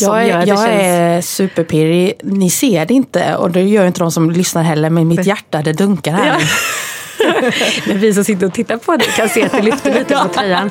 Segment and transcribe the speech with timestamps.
[0.00, 2.12] Jag är, jag är superpirrig.
[2.22, 5.62] Ni ser det inte och det gör inte de som lyssnar heller, men mitt hjärta
[5.62, 6.26] det dunkar här.
[6.26, 6.46] Ja.
[7.86, 10.28] Men vi som sitter och tittar på det kan se att det lyfter lite på
[10.28, 10.70] tröjan.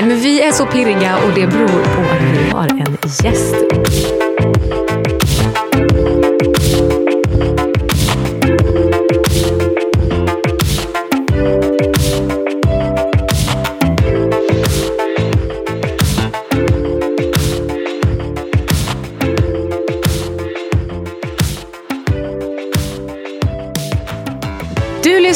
[0.00, 3.54] Men vi är så pirriga och det beror på att vi har en gäst.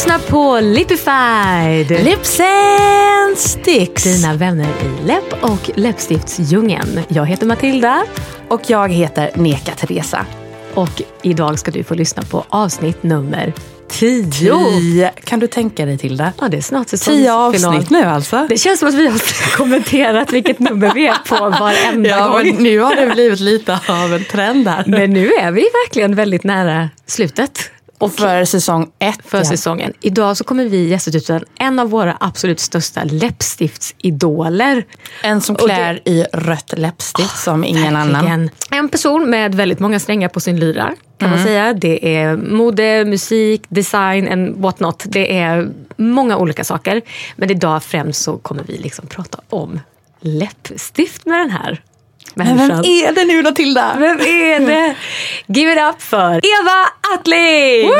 [0.08, 2.04] Lyssnar på Lipified.
[2.04, 4.04] Lips and sticks.
[4.04, 7.00] Dina vänner i läpp och läppstiftsdjungeln.
[7.08, 8.04] Jag heter Matilda.
[8.48, 10.26] Och jag heter Neka Teresa.
[10.74, 13.52] Och idag ska du få lyssna på avsnitt nummer
[13.88, 14.30] 10.
[14.32, 15.10] Tio.
[15.24, 16.32] Kan du tänka dig till det?
[16.40, 18.46] Ja, det är snart Tio avsnitt nu alltså.
[18.48, 19.20] Det känns som att vi har
[19.56, 22.56] kommenterat vilket nummer vi är på varenda Ja, gång.
[22.62, 24.84] nu har det blivit lite av en trend här.
[24.86, 27.70] Men nu är vi verkligen väldigt nära slutet.
[27.98, 29.18] Och för säsong ett.
[29.24, 29.44] för ja.
[29.44, 29.92] säsongen.
[30.00, 34.84] Idag så kommer vi gästa ut en, av våra absolut största läppstiftsidoler.
[35.22, 38.12] En som Och det- klär i rött läppstift som ingen annan.
[38.12, 38.50] Verkligen.
[38.70, 40.94] En person med väldigt många strängar på sin lyra.
[41.18, 41.72] Kan man säga.
[41.72, 45.02] Det är mode, musik, design and what not.
[45.06, 47.02] Det är många olika saker.
[47.36, 49.80] Men idag främst så kommer vi liksom prata om
[50.20, 51.82] läppstift med den här
[52.34, 53.96] Men vem är det nu Matilda?
[53.98, 54.94] Vem är det?
[55.46, 57.90] Give it up för Eva Attling!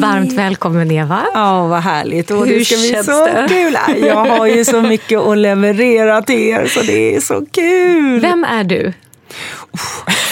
[0.00, 1.20] Varmt välkommen Eva.
[1.34, 2.30] Ja, vad härligt.
[2.30, 3.46] Och Hur det ska bli så det?
[3.48, 3.78] kul.
[4.06, 8.20] Jag har ju så mycket att leverera till er, så det är så kul.
[8.20, 8.92] Vem är du?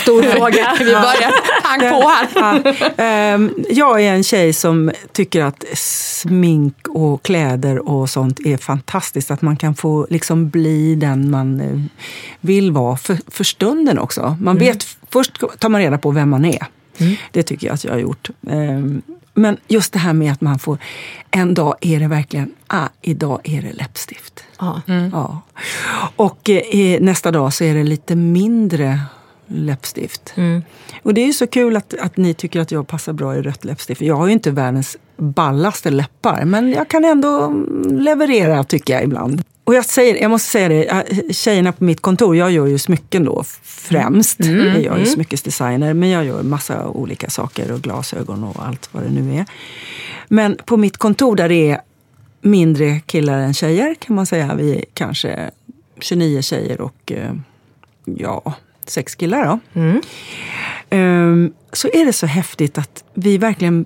[0.03, 0.77] Stor fråga.
[0.79, 2.93] Vi börjar pang på här.
[2.97, 9.31] Ehm, jag är en tjej som tycker att smink och kläder och sånt är fantastiskt.
[9.31, 11.81] Att man kan få liksom bli den man eh,
[12.41, 14.37] vill vara för, för stunden också.
[14.41, 16.67] Man vet, först tar man reda på vem man är.
[17.33, 18.31] Det tycker jag att jag har gjort.
[18.51, 19.03] Ehm,
[19.35, 20.79] Men just det här med att man får,
[21.31, 24.45] en dag är det verkligen, ah, idag är det läppstift.
[24.59, 24.81] Ja.
[25.13, 25.41] Ja.
[26.17, 29.01] Och eh, nästa dag så är det lite mindre
[29.47, 30.35] läppstift.
[31.03, 33.43] Och det är ju så kul att, att ni tycker att jag passar bra i
[33.43, 34.01] rött läppstift.
[34.01, 39.05] Jag har ju inte världens ballaste läppar, men jag kan ändå mm, leverera tycker jag
[39.05, 39.43] ibland.
[39.65, 43.25] Och jag, säger, jag måste säga det, tjejerna på mitt kontor, jag gör ju smycken
[43.25, 44.41] då främst.
[44.41, 49.03] Jag är ju smyckesdesigner, men jag gör massa olika saker och glasögon och allt vad
[49.03, 49.47] det nu är.
[50.29, 51.81] Men på mitt kontor där det är
[52.41, 54.55] mindre killar än tjejer kan man säga.
[54.55, 55.51] Vi är kanske
[56.01, 57.33] 29 tjejer och eh,
[58.05, 58.55] ja,
[58.91, 59.81] sex killar då.
[60.91, 63.85] Ehm, så är det så häftigt att vi verkligen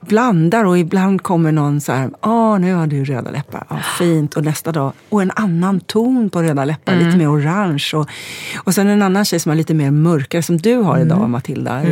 [0.00, 4.36] blandar och ibland kommer någon så här, ah nu har du röda läppar, ah, fint.
[4.36, 7.90] Och nästa dag, och en annan ton på röda läppar, lite mer orange.
[7.94, 8.08] Och,
[8.56, 11.82] och sen en annan tjej som har lite mer mörkare, som du har idag Matilda.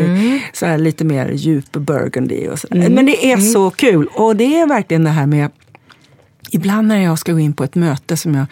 [0.52, 2.66] Så här, lite mer djup burgundy och så.
[2.70, 4.08] Men det är så kul.
[4.14, 5.50] Och det är verkligen det här med
[6.52, 8.46] Ibland när jag ska gå in på ett möte som jag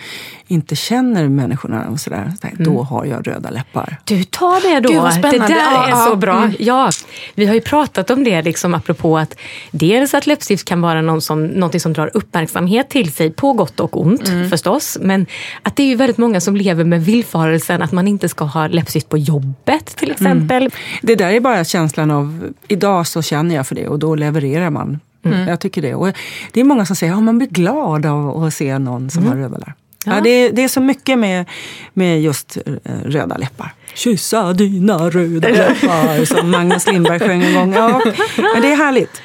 [0.47, 3.97] inte känner människorna och sådär, så där, då har jag röda läppar.
[4.05, 4.89] Du tar det då.
[4.89, 5.23] Gud.
[5.33, 6.37] Det där Ja, är ja, så bra.
[6.39, 6.55] mm.
[6.59, 6.91] Ja,
[7.35, 9.35] vi har ju pratat om det liksom, apropå att
[9.71, 13.81] dels att läppstift kan vara någon som, någonting som drar uppmärksamhet till sig på gott
[13.81, 14.51] och ont Mm.
[14.51, 14.99] förstås.
[15.01, 15.27] Men
[15.63, 18.67] att det är ju väldigt många som lever med villfarelsen att man inte ska ha
[18.67, 20.71] läppstift på jobbet till exempel.
[21.03, 24.71] Det där är bara känslan av, idag så känner jag för det och då levererar
[24.71, 25.01] man.
[25.23, 25.95] Jag tycker det.
[25.95, 26.13] Och
[26.53, 29.37] det är många som säger att man blir glad av att se någon som har
[29.37, 29.75] röda läppar.
[30.05, 30.21] Ja.
[30.21, 31.47] det, är, det är så mycket med,
[31.95, 33.75] med just eh, röda läppar.
[33.95, 37.73] Kyssa dina röda läppar, som Magnus Lindberg sjöng en gång.
[37.73, 38.03] Ja,
[38.37, 39.23] men det är härligt.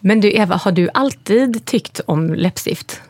[0.00, 3.00] Men du Eva, har du alltid tyckt om läppstift?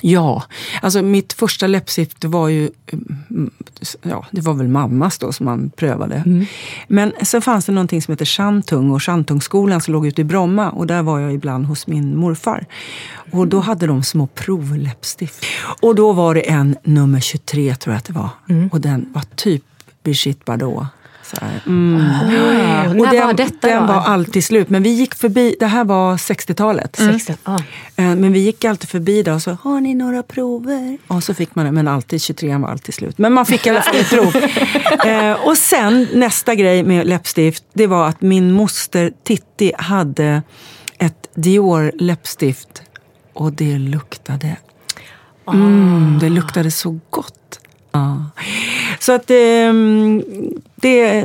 [0.00, 0.42] Ja,
[0.82, 2.70] alltså mitt första läppstift var ju,
[3.30, 3.50] mm,
[4.02, 6.44] ja det var väl mammas då som man prövade.
[6.88, 10.70] Men sen fanns det någonting som heter Shantung och Shantungskolan som låg ute i Bromma
[10.70, 12.66] och där var jag ibland hos min morfar.
[13.32, 15.44] Och då hade de små provläppstift.
[15.82, 18.30] Och då var det en nummer 23 tror jag att det var.
[18.72, 19.62] Och den var typ
[20.02, 20.84] Brigitte Bardot.
[21.66, 22.00] Mm.
[22.00, 23.92] Oh, och när den, var detta den då?
[23.92, 24.70] var alltid slut.
[24.70, 26.96] Men vi gick förbi, det här var 60-talet.
[26.96, 27.54] 60, ah.
[27.54, 27.60] Eh,
[27.96, 30.98] Men vi gick alltid förbi där och så, har ni några prover?
[31.06, 33.18] Och så fick man det, men alltid 23 var alltid slut.
[33.18, 34.36] Men man fick i alla fall ett prov.
[35.04, 40.42] Eh, och sen nästa grej med läppstift, det var att min moster Titti hade
[40.98, 42.82] ett Dior läppstift
[43.34, 44.56] och det luktade
[45.52, 47.57] Mm, det luktade så gott.
[47.92, 48.24] Ja.
[49.00, 50.22] Så att ehm,
[50.76, 51.24] det,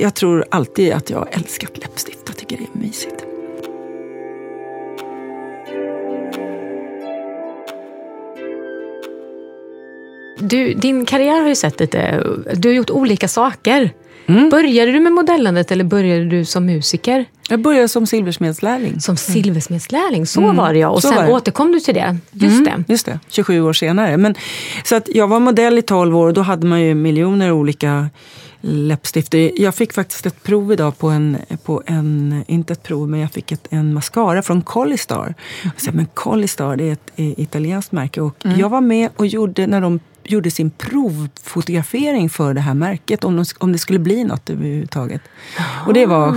[0.00, 2.20] jag tror alltid att jag har älskat läppstift.
[2.26, 3.24] Jag tycker det är mysigt.
[10.38, 12.26] Du, din karriär har ju sett lite...
[12.54, 13.90] Du har gjort olika saker.
[14.26, 14.50] Mm.
[14.50, 17.24] Började du med modellandet eller började du som musiker?
[17.48, 19.00] Jag började som silversmedslärling.
[19.00, 20.88] Som silversmedslärling, så var det ja.
[20.88, 22.18] Och så sen återkom du till det.
[22.32, 22.92] Just Mm, det.
[22.92, 24.16] Just det, 27 år senare.
[24.16, 24.34] Men,
[24.84, 28.08] så att jag var modell i 12 år och då hade man ju miljoner olika
[28.60, 29.34] läppstift.
[29.56, 33.32] Jag fick faktiskt ett prov idag på en, på en inte ett prov, men jag
[33.32, 35.34] fick ett, en mascara från Collistar.
[35.62, 39.26] Jag sa, men Collistar det är ett eh, italienskt märke och jag var med och
[39.26, 43.98] gjorde när de gjorde sin provfotografering för det här märket om, de, om det skulle
[43.98, 45.22] bli något överhuvudtaget.
[45.86, 46.32] Och det var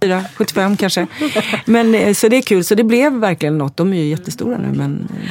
[0.00, 1.06] 74, 75 kanske.
[1.64, 3.76] Men, eh, så det är kul, så det blev verkligen något.
[3.76, 5.30] De är ju jättestora nu men eh,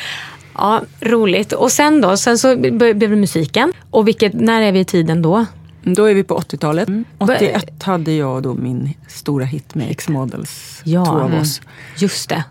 [0.58, 1.54] Ja, roligt.
[1.54, 2.18] Och sen då?
[2.18, 3.74] Sen så blev det musiken.
[3.90, 5.46] Och vilket, när är vi i tiden då?
[5.84, 6.90] Då är vi på 80-talet.
[7.18, 11.06] 81 hade jag då min stora hit med X-Models, Ja.
[11.06, 11.62] två av oss.
[11.98, 12.44] Just det.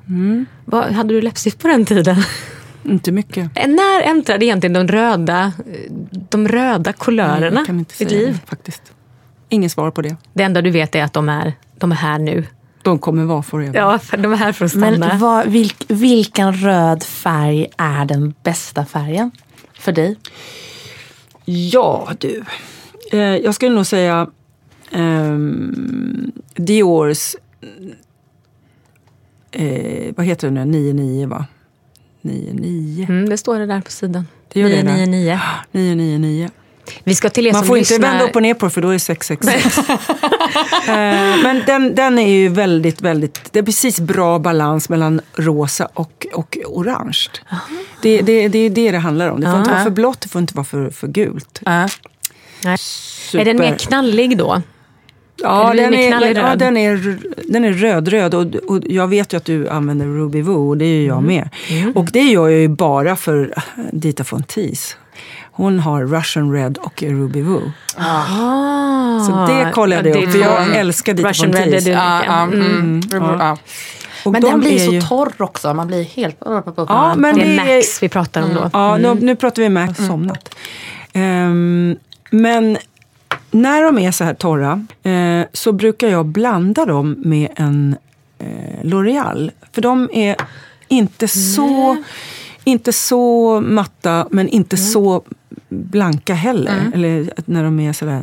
[0.64, 2.16] Vad, hade du läppstift på den tiden?
[2.84, 3.50] Inte mycket.
[3.54, 5.52] När äntrade egentligen de röda,
[6.10, 8.38] de röda kulörerna Jag kan inte ditt säga liv?
[8.42, 8.82] det, faktiskt.
[9.48, 10.16] Inget svar på det.
[10.32, 12.46] Det enda du vet är att de är, de är här nu.
[12.82, 13.78] De kommer vara forever.
[13.78, 15.08] Ja, för de är här för att stanna.
[15.08, 19.30] Men vad, vilk, vilken röd färg är den bästa färgen
[19.74, 20.16] för dig?
[21.44, 22.44] Ja, du.
[23.12, 24.30] Eh, jag skulle nog säga
[24.90, 27.36] ehm, Diors,
[29.50, 31.46] eh, vad heter det nu, 99 va?
[32.22, 33.06] 99.
[33.08, 34.26] Mm, det står det där på sidan.
[34.52, 34.82] Det gör det, där.
[34.82, 35.40] 999.
[35.72, 36.50] 999.
[37.04, 38.08] Vi ska till er Man får inte lyssnar...
[38.08, 39.88] vända upp och ner på det för då är det 666.
[40.88, 45.88] Eh, Men den, den är ju väldigt, väldigt, det är precis bra balans mellan rosa
[45.94, 47.28] och, och orange.
[48.02, 49.40] Det, det, det är det det handlar om.
[49.40, 51.60] Det får inte vara för blått, det får inte vara för, för gult.
[51.62, 51.88] Nej.
[53.34, 54.62] Är den mer knallig då?
[55.42, 56.58] Ja, den är, ja röd?
[56.58, 57.16] den, är,
[57.52, 60.84] den är röd-röd och, och jag vet ju att du använder Ruby Woo och det
[60.84, 61.48] är ju jag med.
[61.94, 63.54] Och det gör jag ju bara för
[63.92, 64.94] Dita Von Teese.
[65.52, 67.72] Hon har Russian Red och Ruby Woo.
[67.96, 72.60] Ah, Så det kollade jag upp, för jag älskar Dita Russian Von Red är Mm.
[72.62, 73.00] mm.
[73.10, 73.56] Ja.
[74.24, 75.74] Och Men de den blir så ju- torr också.
[75.74, 76.36] Man blir helt...
[76.40, 78.70] Ja, men Det är Max vi pratar om då.
[78.72, 80.54] Ja, nu, nu pratar vi Max somnat.
[81.12, 81.96] Ehm,
[82.30, 82.78] men
[83.50, 87.96] när de är så här torra eh, så brukar jag blanda dem med en
[88.38, 89.50] eh, L'Oreal.
[89.72, 90.36] För de är
[90.88, 91.96] inte så,
[92.64, 95.22] inte så matta men inte så
[95.68, 96.90] blanka heller.
[96.94, 98.22] Eller att när de är sådär...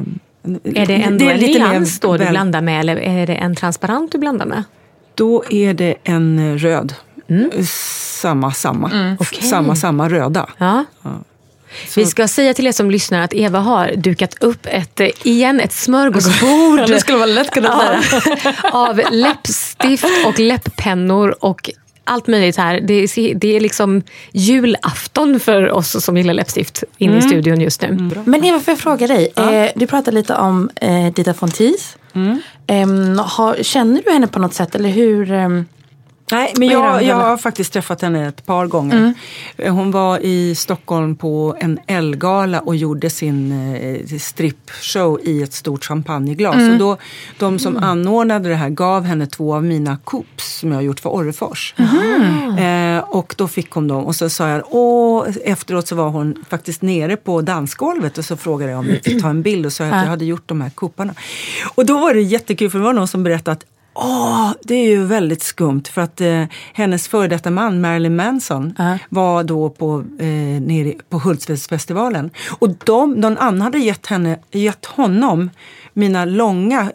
[0.63, 3.55] Är det ändå en lite mer nyans då du blandar med eller är det en
[3.55, 4.63] transparent du blandar med?
[5.15, 6.93] Då är det en röd.
[7.27, 7.49] Mm.
[8.21, 9.17] Samma, samma.
[9.41, 10.49] Samma, samma röda.
[10.57, 10.85] Ja.
[11.95, 15.59] Vi ska säga till er som lyssnar att Eva har dukat upp ett, eh, igen,
[15.59, 16.79] ett smörgåsbord.
[16.87, 18.55] Det skulle vara lätt kunna säga.
[18.71, 21.69] av läppstift och läpppennor och
[22.03, 22.79] allt möjligt här.
[22.81, 27.81] Det är, det är liksom julafton för oss som gillar läppstift inne i studion just
[27.81, 28.11] nu.
[28.25, 29.33] Men Eva, får jag fråga dig?
[29.35, 31.97] Eh, du pratade lite om eh, Dita Teese.
[32.67, 34.75] Em, har, känner du henne på något sätt?
[34.75, 35.31] Eller hur?
[36.31, 39.13] Nej, men jag, jag har faktiskt träffat henne ett par gånger.
[39.69, 45.85] Hon var i Stockholm på en Elgala och gjorde sin eh, strippshow i ett stort
[45.85, 46.55] champagneglas.
[46.71, 46.97] Och då,
[47.37, 50.99] de som anordnade det här gav henne två av mina coups som jag har gjort
[50.99, 51.73] för Orrefors.
[52.59, 56.43] Eh, och då fick hon dem och så sa jag, åh, efteråt så var hon
[56.49, 59.73] faktiskt nere på dansgolvet och så frågade jag om vi fick ta en bild och
[59.73, 61.13] sa att jag hade gjort de här kupparna.
[61.75, 63.65] Och då var det jättekul för det var någon som berättade att
[64.01, 68.73] Åh, det är ju väldigt skumt för att eh, hennes före detta man Marilyn Manson
[69.09, 70.25] var då på, eh,
[70.61, 72.31] nere på Hultsfredsfestivalen.
[72.59, 75.49] Och de, någon annan hade gett, henne, gett honom
[75.93, 76.91] mina långa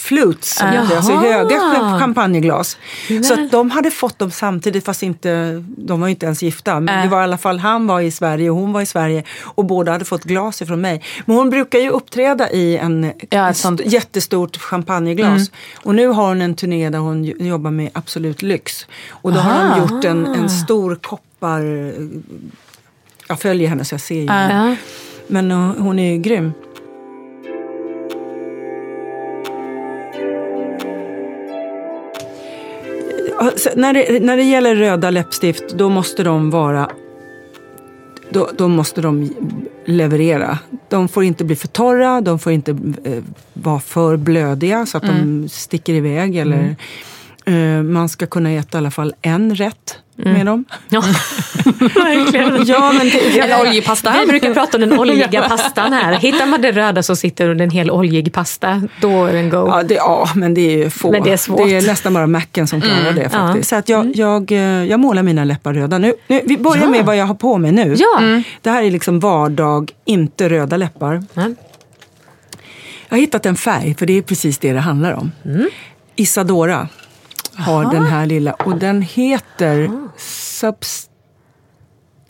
[0.00, 1.60] flutes, alltså höga
[2.00, 2.76] champagneglas.
[3.24, 6.80] Så att de hade fått dem samtidigt fast inte, de var ju inte ens gifta.
[6.80, 9.24] Men det var i alla fall, han var i Sverige och hon var i Sverige
[9.42, 11.02] och båda hade fått glas ifrån mig.
[11.26, 15.50] Men hon brukar ju uppträda i en Ja, ett sånt- jättestort champagneglas.
[15.82, 18.86] Och nu har hon en turné där hon jo- jobbar med Absolut Lyx.
[19.10, 21.92] Och då har de gjort en, en stor koppar...
[23.28, 24.24] Jag följer henne så jag ser ju.
[24.26, 24.74] Ja.
[25.26, 26.52] men hon är grym.
[33.76, 36.90] När det, när det gäller röda läppstift, då måste de vara
[38.30, 39.34] då, då, måste de
[39.84, 40.58] leverera.
[40.88, 42.70] De får inte bli för torra, de får inte
[43.04, 45.42] eh, vara för blödiga så att mm.
[45.42, 46.36] de sticker iväg.
[46.36, 46.76] Eller, mm.
[47.44, 50.32] Eh, man ska kunna äta i alla fall en rätt mm.
[50.32, 50.64] med dem.
[50.88, 51.00] Ja,
[51.94, 52.66] verkligen.
[52.66, 54.14] ja, men det, oljepasta.
[54.20, 56.12] Vi brukar prata om den oljiga pastan här.
[56.12, 58.82] Hittar man det röda så sitter under en hel oljig pasta.
[59.00, 59.66] Då är den go.
[59.68, 61.10] Ja, det, ja men det är få.
[61.10, 61.68] Men det, är svårt.
[61.68, 63.14] det är nästan bara macken som klarar mm.
[63.14, 63.28] det.
[63.30, 63.72] faktiskt.
[63.72, 63.76] Ja.
[63.76, 64.12] Så att jag, mm.
[64.16, 65.98] jag, eh, jag målar mina läppar röda.
[65.98, 66.90] Nu, nu vi börjar ja.
[66.90, 67.94] med vad jag har på mig nu.
[67.98, 68.18] Ja.
[68.18, 68.42] Mm.
[68.62, 71.22] Det här är liksom vardag, inte röda läppar.
[73.08, 75.32] Jag har hittat en färg, för det är precis det det handlar om.
[75.44, 75.68] Mm.
[76.16, 76.88] Isadora
[77.60, 77.92] har Aha.
[77.92, 81.10] den här lilla och den heter Subst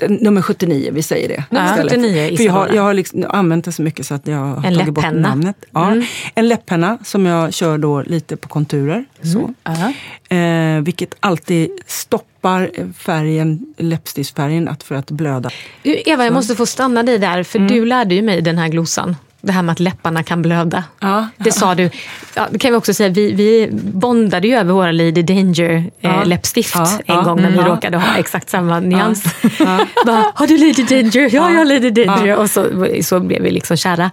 [0.08, 1.44] nummer 79, vi säger det.
[1.50, 4.38] Ja, 79 För jag har, jag har liksom använt det så mycket så att jag
[4.38, 5.56] har en tagit bort namnet.
[5.70, 6.04] Ja, mm.
[6.34, 9.04] En läpppenna som jag kör då lite på konturer.
[9.22, 9.32] Mm.
[9.32, 10.34] Så.
[10.34, 15.50] Eh, vilket alltid stoppar färgen, läppstiftsfärgen för att blöda.
[15.82, 17.70] Eva, jag måste få stanna dig där, för mm.
[17.72, 20.84] du lärde ju mig den här glosan det här med att läpparna kan blöda.
[21.00, 21.26] Ja.
[21.36, 21.90] Det sa du.
[22.34, 25.84] Ja, det kan vi också säga, vi, vi bondade ju över våra Lady Danger eh,
[26.00, 26.24] ja.
[26.24, 27.00] läppstift ja.
[27.06, 29.24] en gång när vi råkade ha exakt samma nyans.
[30.06, 31.34] Bara, har du Lady Danger?
[31.34, 32.36] Ja, jag har Lady Danger.
[32.36, 34.10] Och så, så blev vi liksom kära.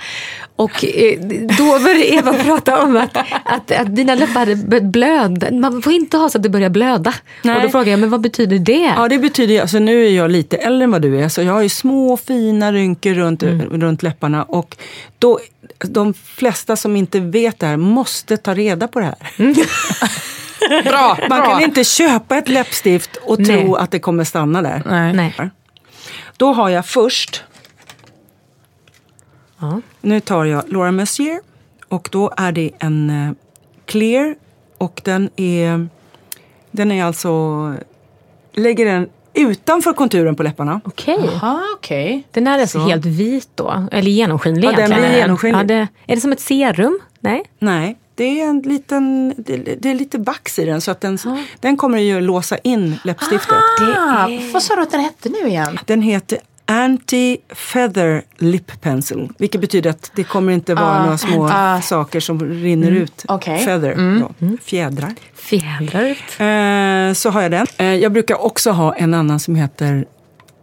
[0.58, 1.20] Och eh,
[1.58, 5.52] då började Eva prata om att, att, att dina läppar hade börjat blöda.
[5.52, 7.14] Man får inte ha så att det börjar blöda.
[7.44, 7.56] Nej.
[7.56, 8.94] Och då frågade jag, men vad betyder det?
[8.96, 11.54] Ja, det betyder, alltså nu är jag lite äldre än vad du är, så jag
[11.54, 13.82] har ju små fina rynkor runt, mm.
[13.82, 14.44] runt läpparna.
[14.44, 14.78] Och
[15.20, 15.40] då,
[15.78, 19.32] de flesta som inte vet det här måste ta reda på det här.
[19.38, 19.56] Mm.
[20.84, 21.50] bra, Man bra.
[21.50, 23.48] kan inte köpa ett läppstift och Nej.
[23.48, 25.12] tro att det kommer stanna där.
[25.14, 25.52] Nej.
[26.38, 27.44] Då har jag först
[29.60, 29.82] Ja.
[30.02, 31.40] Nu tar jag Laura Mercier
[31.88, 33.32] och då är det en uh,
[33.86, 34.36] clear
[34.78, 35.88] och den är,
[36.72, 37.74] den är alltså,
[38.54, 40.82] lägger den utanför konturen på läpparna.
[40.86, 41.18] Okej.
[41.18, 41.60] Okay.
[41.78, 42.24] okay.
[42.32, 42.88] Den är alltså så.
[42.88, 43.88] helt vit då?
[43.92, 45.02] Eller genomskinlig ja, egentligen?
[45.02, 45.60] Den blir genomskinlig.
[45.60, 47.00] Ja, det, är det som ett serum?
[47.20, 47.44] Nej?
[47.60, 51.18] Nej, det är en liten, det, det är lite vax i den så att den,
[51.26, 51.38] ah.
[51.60, 53.58] den kommer ju låsa in läppstiftet.
[53.82, 54.54] Aha, är...
[54.54, 55.80] Vad sa du att den hette nu igen?
[55.86, 59.30] Den heter Anti-feather lip pencil.
[59.38, 63.04] Vilket betyder att det kommer inte vara uh, några små uh, saker som rinner mm,
[63.04, 63.26] ut.
[63.28, 63.66] Okay.
[63.66, 64.24] Feather, mm.
[64.40, 64.58] mm.
[64.64, 65.14] fjädrar.
[65.34, 66.10] Fjädrar.
[66.10, 67.68] Eh, så har jag den.
[67.78, 70.06] Eh, jag brukar också ha en annan som heter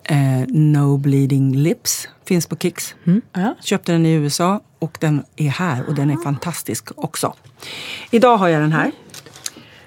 [0.04, 2.08] eh, No Bleeding Lips.
[2.26, 2.94] Finns på Kicks.
[3.06, 3.22] Mm.
[3.60, 7.34] Köpte den i USA och den är här och den är fantastisk också.
[8.10, 8.90] Idag har jag den här.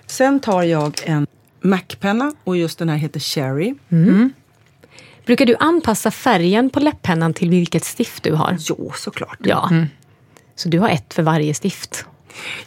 [0.06, 1.28] Sen tar jag en
[1.62, 3.76] Mac-penna och just den här heter Cherry.
[3.90, 4.34] Mm.
[5.28, 8.58] Brukar du anpassa färgen på läpppennan till vilket stift du har?
[8.60, 9.38] Jo, såklart.
[9.44, 9.68] Ja.
[9.72, 9.86] Mm.
[10.56, 12.06] Så du har ett för varje stift?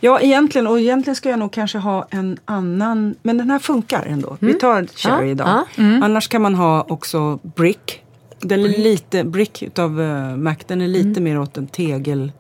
[0.01, 0.67] Ja, egentligen.
[0.67, 3.15] Och egentligen ska jag nog kanske ha en annan.
[3.23, 4.29] Men den här funkar ändå.
[4.29, 4.39] Mm.
[4.41, 5.49] Vi tar Cherry ja, idag.
[5.49, 5.83] Ja.
[5.83, 6.03] Mm.
[6.03, 8.03] Annars kan man ha också Brick.
[8.41, 11.25] Den är lite, Brick utav uh, Mac, den är lite mm.
[11.25, 12.33] mer åt en tegel.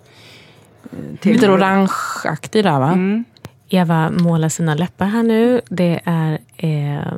[0.92, 1.36] Uh, tegel.
[1.36, 2.92] Lite orangeaktig där va?
[2.92, 3.24] Mm.
[3.68, 5.60] Eva målar sina läppar här nu.
[5.68, 7.12] Det är eh,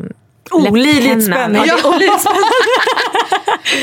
[0.53, 1.65] Olidligt spännande.
[1.67, 1.77] Ja.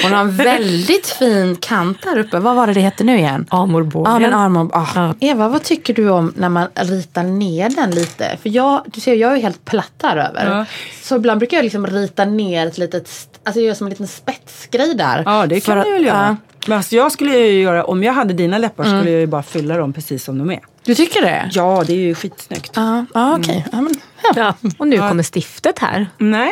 [0.04, 2.40] Hon har en väldigt fin kant där uppe.
[2.40, 3.46] Vad var det det hette nu igen?
[3.50, 4.14] Amorbågen.
[4.14, 4.88] Ja, men armor, ah.
[4.96, 5.14] ja.
[5.20, 8.38] Eva, vad tycker du om när man ritar ner den lite?
[8.42, 10.58] För jag, du ser, jag är helt platt här över.
[10.58, 10.66] Ja.
[11.02, 13.10] Så ibland brukar jag liksom rita ner ett litet,
[13.44, 15.24] alltså göra som en liten spetsgrej där.
[15.26, 16.38] Ja, det kan du väl göra.
[16.68, 19.00] Men alltså jag skulle ju göra, om jag hade dina läppar mm.
[19.00, 20.60] skulle jag ju bara fylla dem precis som de är.
[20.84, 21.50] Du tycker det?
[21.52, 22.72] Ja, det är ju skitsnyggt.
[22.76, 23.66] Ja, ah, okej.
[23.68, 23.80] Okay.
[23.80, 23.94] Mm.
[24.24, 24.70] Ja, ja.
[24.78, 26.08] Och nu kommer stiftet här.
[26.18, 26.52] Nej,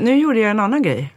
[0.00, 1.12] nu gjorde jag en annan grej.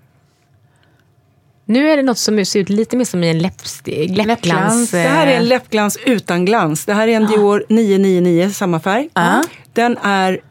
[1.72, 4.28] Nu är det något som ser ut lite mer som en läppglans.
[4.28, 4.92] läppglans.
[4.92, 6.86] Det här är en läppglans utan glans.
[6.86, 9.10] Det här är en Dior 999, samma färg.
[9.14, 9.42] Ah.
[9.74, 10.42] Den är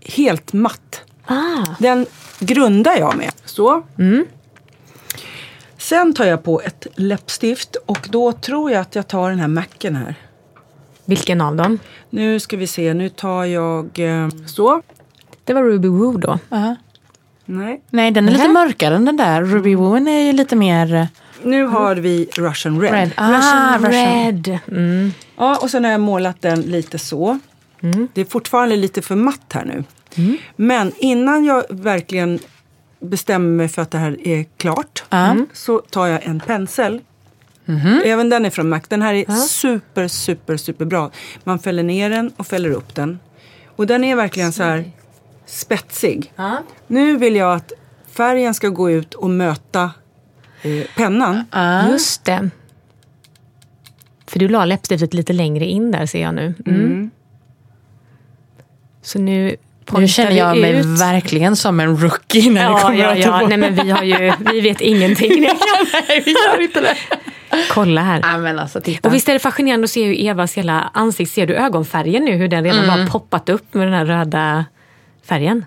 [0.00, 1.02] helt matt.
[1.26, 1.64] Ah.
[1.78, 2.06] Den
[2.38, 3.32] grundar jag med.
[3.44, 3.82] Så.
[3.98, 4.26] Mm.
[5.78, 9.48] Sen tar jag på ett läppstift och då tror jag att jag tar den här
[9.48, 10.14] Macen här.
[11.04, 11.78] Vilken av dem?
[12.10, 14.82] Nu ska vi se, nu tar jag eh, så.
[15.44, 16.32] Det var Ruby Woo då?
[16.32, 16.74] Uh -huh.
[17.44, 17.82] Nej.
[17.90, 19.42] Nej, den är lite mörkare än den där.
[19.42, 20.94] Ruby Woo är ju lite mer...
[20.94, 21.06] Eh,
[21.42, 22.92] nu har vi Russian Red.
[22.92, 23.12] red.
[23.16, 24.58] Ah, Russian Red.
[24.68, 25.12] Mm.
[25.36, 27.38] Ja, och sen har jag målat den lite så.
[27.80, 28.08] Mm.
[28.14, 29.84] Det är fortfarande lite för matt här nu.
[30.16, 30.38] Mm.
[30.56, 32.38] Men innan jag verkligen
[33.00, 35.46] bestämmer mig för att det här är klart mm.
[35.52, 37.00] så tar jag en pensel.
[37.66, 38.02] Mm.
[38.04, 38.80] Även den är från Mac.
[38.88, 39.40] Den här är mm.
[39.40, 41.10] super, super, super bra.
[41.44, 43.18] Man fäller ner den och fäller upp den.
[43.76, 44.84] Och den är verkligen så här
[45.46, 46.32] spetsig.
[46.86, 47.72] Nu vill jag att
[48.16, 49.90] färgen ska gå ut och möta
[50.62, 51.44] eh, pennan.
[51.90, 52.50] Just det.
[54.26, 56.54] För du la läppstiftet lite längre in där ser jag nu.
[56.66, 57.10] Mm.
[59.02, 59.56] Så nu
[59.92, 60.86] Nu känner jag mig ut.
[61.00, 63.46] verkligen som en rookie när det Ja, kommer ja, att ja.
[63.48, 65.40] Nej, men vi, har ju, vi vet ingenting.
[66.08, 66.96] Nej, vi gör inte det.
[67.70, 68.20] Kolla här.
[68.20, 69.08] Nej, men alltså titta.
[69.08, 72.32] Och visst är det fascinerande att se hur Evas hela ansikte, ser du ögonfärgen nu?
[72.32, 74.64] Hur den redan har poppat upp med den här röda
[75.24, 75.64] färgen.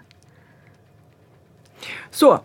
[2.11, 2.41] Så,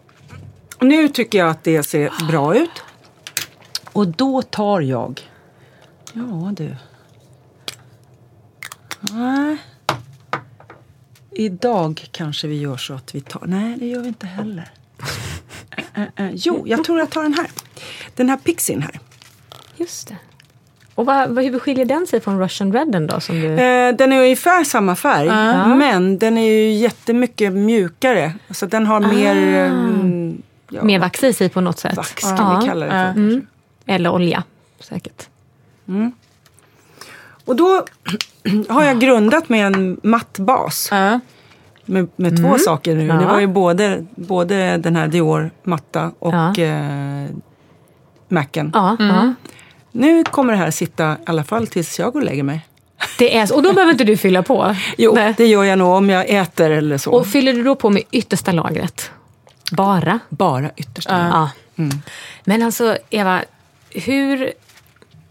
[0.81, 2.83] nu tycker jag att det ser bra ut.
[3.93, 5.21] Och då tar jag...
[6.13, 6.77] Ja du.
[9.01, 9.57] Nej.
[11.31, 13.47] Idag kanske vi gör så att vi tar...
[13.47, 14.71] Nej, det gör vi inte heller.
[15.95, 16.31] Eh, eh.
[16.35, 17.51] Jo, jag tror jag tar den här.
[18.15, 19.01] Den här pixien här.
[19.77, 20.17] Just det.
[20.95, 23.21] Och vad, hur skiljer den sig från Russian Redden då?
[23.21, 23.47] Som du...
[23.47, 25.29] Eh, den är ungefär samma färg,
[25.79, 28.33] men den är ju jättemycket mjukare.
[28.51, 29.37] Så den har mer...
[29.67, 31.97] mm, ja, Mer vax i sig på något sätt?
[31.97, 32.59] vax kan Ja.
[32.61, 33.21] vi kalla det för.
[33.21, 33.47] Mm.
[33.87, 34.43] Eller olja,
[34.81, 35.29] säkert.
[37.45, 37.85] Och då
[38.69, 40.91] har jag grundat med en matt bas.
[41.85, 43.09] Med, med två saker nu.
[43.09, 46.55] Det var ju både, både den här Dior matta och Ja.
[46.65, 47.27] eh,
[48.29, 48.73] Macen.
[49.93, 50.07] Ja, ja.
[50.07, 52.61] Nu kommer det här sitta i alla fall tills jag går och lägger mig.
[53.19, 54.77] Det är, så- och då behöver inte du fylla på?
[54.99, 55.35] Jo, Nej.
[55.37, 57.11] det gör jag nog om jag äter eller så.
[57.13, 59.11] Och fyller du då på med yttersta lagret?
[59.73, 60.19] Bara?
[60.29, 61.09] Bara ytterst.
[61.11, 61.51] Ja.
[62.45, 63.41] Men alltså, Eva,
[63.91, 64.53] hur,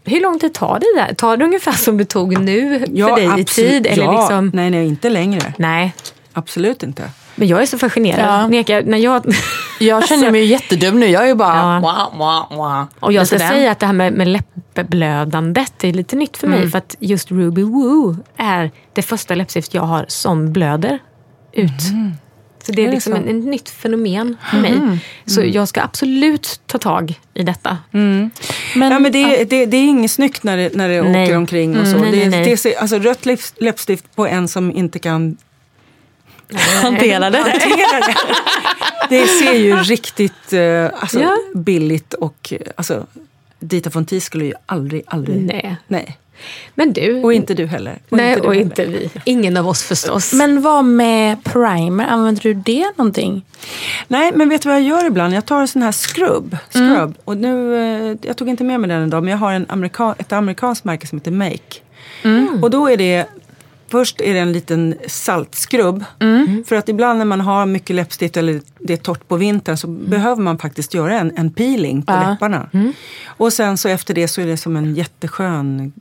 [0.04, 1.14] hur lång tid tar det där?
[1.14, 3.46] Tar det ungefär som det tog nu för dig i absolut.
[3.46, 3.86] tid?
[3.86, 5.54] Eller ja, liksom, nej, nej, inte längre.
[5.58, 5.94] nej.
[6.32, 7.10] Absolut inte.
[7.34, 8.26] Men jag är så fascinerad.
[8.26, 8.46] Ja.
[8.48, 9.34] Neka, när jag,
[9.80, 11.06] Jag känner mig jättedum nu.
[11.06, 11.56] Jag är ju bara...
[11.56, 11.80] Ja.
[11.82, 12.84] Wah, wah, wah.
[13.00, 13.48] och jag ska den.
[13.48, 16.70] säga att det här med, med läppblödandet är lite nytt för mig.
[16.70, 20.98] För att just Ruby Woo är det första läppstift jag har som blöder
[21.52, 21.70] ut.
[22.66, 24.80] Så det är, Är liksom ett nytt fenomen för mig.
[25.26, 27.78] Så jag ska absolut ta tag i detta.
[27.90, 28.30] Men,
[28.74, 31.24] ja, men det, det, det är inget snyggt när det, när det Nej.
[31.24, 31.96] åker omkring och så.
[31.96, 32.50] Mm, nej, det, nej, nej.
[32.50, 35.36] Det ser, alltså, rött läpp- läppstift på en som inte kan
[36.58, 37.38] hantera det.
[37.38, 38.14] hantera det.
[39.08, 41.36] Det ser ju riktigt eh, alltså, Ja.
[41.54, 43.06] billigt och eh, alltså,
[43.58, 45.36] Dita Fonti skulle ju aldrig, aldrig...
[45.42, 45.76] Nej.
[45.86, 46.18] Nej.
[46.74, 47.98] Men du, Och inte du heller.
[48.08, 48.60] Och nej, du och heller.
[48.64, 49.10] inte vi.
[49.24, 50.32] Ingen av oss förstås.
[50.32, 52.06] Men vad med primer?
[52.06, 53.44] Använder du det någonting?
[54.08, 55.34] Nej, men vet du vad jag gör ibland?
[55.34, 56.56] Jag tar en sån här scrub.
[56.70, 57.14] scrub.
[57.24, 57.76] Och nu,
[58.10, 60.84] eh, jag tog inte med mig den idag, men jag har en amerika, ett amerikanskt
[60.84, 61.58] märke som heter Make.
[62.62, 63.26] Och då är det
[63.92, 66.04] Först är det en liten saltskrubb.
[66.66, 69.86] För att ibland när man har mycket läppstift eller det är torrt på vintern så
[69.86, 72.30] behöver man faktiskt göra en, en peeling på Ja.
[72.30, 72.68] läpparna.
[73.26, 75.92] Och sen så efter det så är det som en jätteskön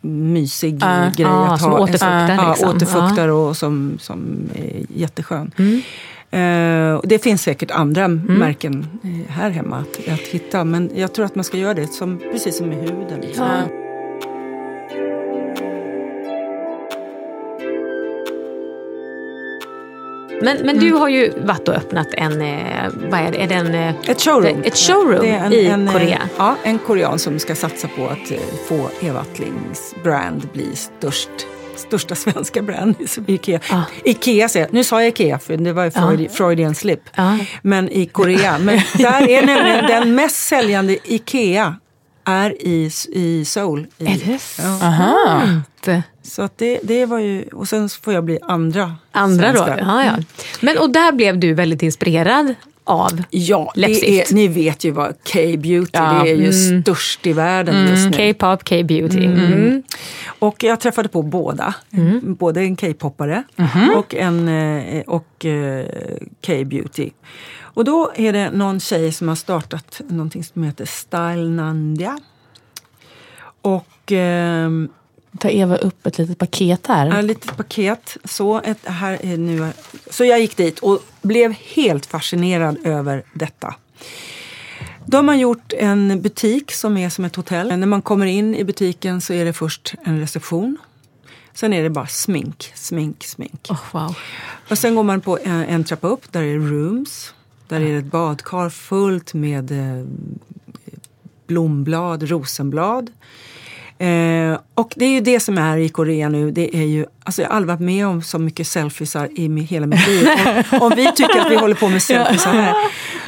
[0.00, 1.10] mysig Ja.
[1.16, 1.78] grej Ja, att som ha.
[1.80, 2.68] Återfuktar Ja, liksom.
[2.76, 4.20] återfuktar och som, som
[4.54, 5.50] är jätteskön.
[6.30, 10.64] Eh, och det finns säkert andra märken eh, här hemma att, att hitta.
[10.64, 13.20] Men jag tror att man ska göra det som, precis som med huden.
[13.20, 13.46] Liksom.
[20.42, 22.58] Men, men du har ju varit och öppnat en, eh,
[23.10, 24.62] vad är det, är det en, eh, Ett showroom.
[24.64, 26.22] Ett showroom är i eh, Korea.
[26.38, 28.32] Ja, en korean som ska satsa på att
[28.68, 31.30] få Eva Attlings brand bli störst
[31.76, 32.94] största svenska brand
[33.26, 33.60] Ikea.
[33.70, 33.82] Ja.
[34.04, 34.68] Ikea säger.
[34.70, 37.00] Nu sa jag Ikea för det var Freud, Freudian slip.
[37.14, 37.38] Ja.
[37.62, 38.58] Men i Korea.
[38.58, 41.76] Men där är nämligen den mest säljande Ikea
[42.24, 43.86] är i, i Seoul.
[43.98, 44.86] I, Är det Ja.
[44.86, 45.42] Aha.
[45.84, 46.04] sant?
[46.22, 49.64] Så att det, det var ju, och sen får jag bli andra Andra då?
[49.64, 49.78] svenskar.
[49.78, 50.24] Ja, ja.
[50.60, 52.54] Men, och där blev du väldigt inspirerad
[52.84, 54.30] av Ja, Läppstift.
[54.30, 56.20] är, ni vet ju vad K-beauty, Ja.
[56.24, 58.32] det är ju störst i världen just nu.
[58.32, 59.24] K-pop, K-beauty.
[59.24, 59.82] Mm.
[60.38, 61.74] Och jag träffade på båda.
[62.22, 63.42] Både en K-poppare
[63.96, 65.86] och en eh, och, eh,
[66.46, 67.10] K-beauty.
[67.74, 72.18] Och då är det någon tjej som har startat någonting som heter Style Nandia.
[73.62, 74.88] Och ehm,
[75.38, 77.18] Tar Eva upp ett litet paket här.
[77.18, 78.16] ett litet paket.
[78.24, 79.72] Så, ett, här är nu,
[80.10, 83.74] så jag gick dit och blev helt fascinerad över detta.
[85.06, 87.78] De har gjort en butik som är som ett hotell.
[87.78, 90.78] När man kommer in i butiken så är det först en reception.
[91.54, 93.66] Sen är det bara smink, smink, smink.
[93.70, 94.16] Oh, wow.
[94.70, 97.34] Och sen går man på en, en trappa upp, där är rooms.
[97.68, 100.06] Där är det ett badkar fullt med eh,
[101.46, 103.10] blomblad, rosenblad.
[104.02, 106.50] Eh, och det är ju det som är i Korea nu.
[106.50, 109.86] Det är ju, alltså jag har aldrig varit med om så mycket selfiesar i hela
[109.86, 110.28] mitt liv.
[110.70, 112.74] Om, om vi tycker att vi håller på med selfiesar här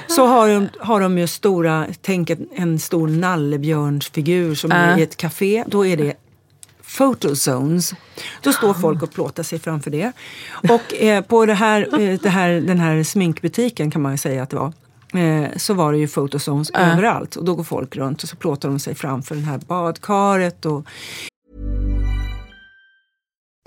[0.07, 5.03] så har de, har de ju stora, tänk en, en stor nallebjörnsfigur som är i
[5.03, 5.65] ett café.
[5.67, 6.15] Då är det
[6.99, 7.95] photozones.
[8.43, 10.13] Då står folk och plåtar sig framför det.
[10.69, 14.43] Och eh, på det här, eh, det här, den här sminkbutiken kan man ju säga
[14.43, 14.73] att det var.
[15.17, 17.37] Eh, så var det ju fotozones överallt.
[17.37, 20.67] Och då går folk runt och så plåtar de sig framför det här badkaret.
[20.67, 20.87] Och,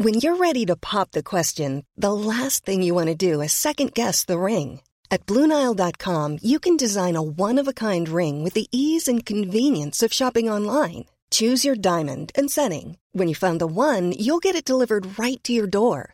[0.04, 3.52] When you're ready to pop the question, the last thing you want to do is
[3.52, 4.82] second guess the ring.
[5.10, 9.26] At Bluenile.com, you can design a one of a kind ring with the ease and
[9.26, 11.06] convenience of shopping online.
[11.32, 12.98] Choose your diamond and setting.
[13.12, 16.14] When you find the one, you'll get it delivered right to your door.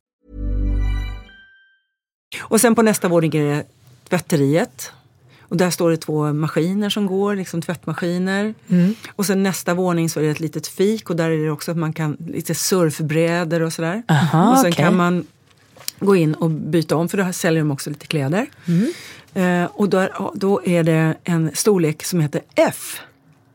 [2.39, 3.63] och sen på nästa våning är det
[4.09, 4.91] tvätteriet.
[5.41, 8.53] Och där står det två maskiner som går, liksom tvättmaskiner.
[9.15, 11.71] Och sen nästa våning så är det ett litet fik och där är det också
[11.71, 14.03] att man kan, lite surfbrädor och sådär.
[14.07, 14.83] Aha, och sen okej.
[14.83, 15.25] kan man
[15.99, 18.47] gå in och byta om för då säljer de också lite kläder.
[19.33, 22.99] Eh, och då är, då är det en storlek som heter F.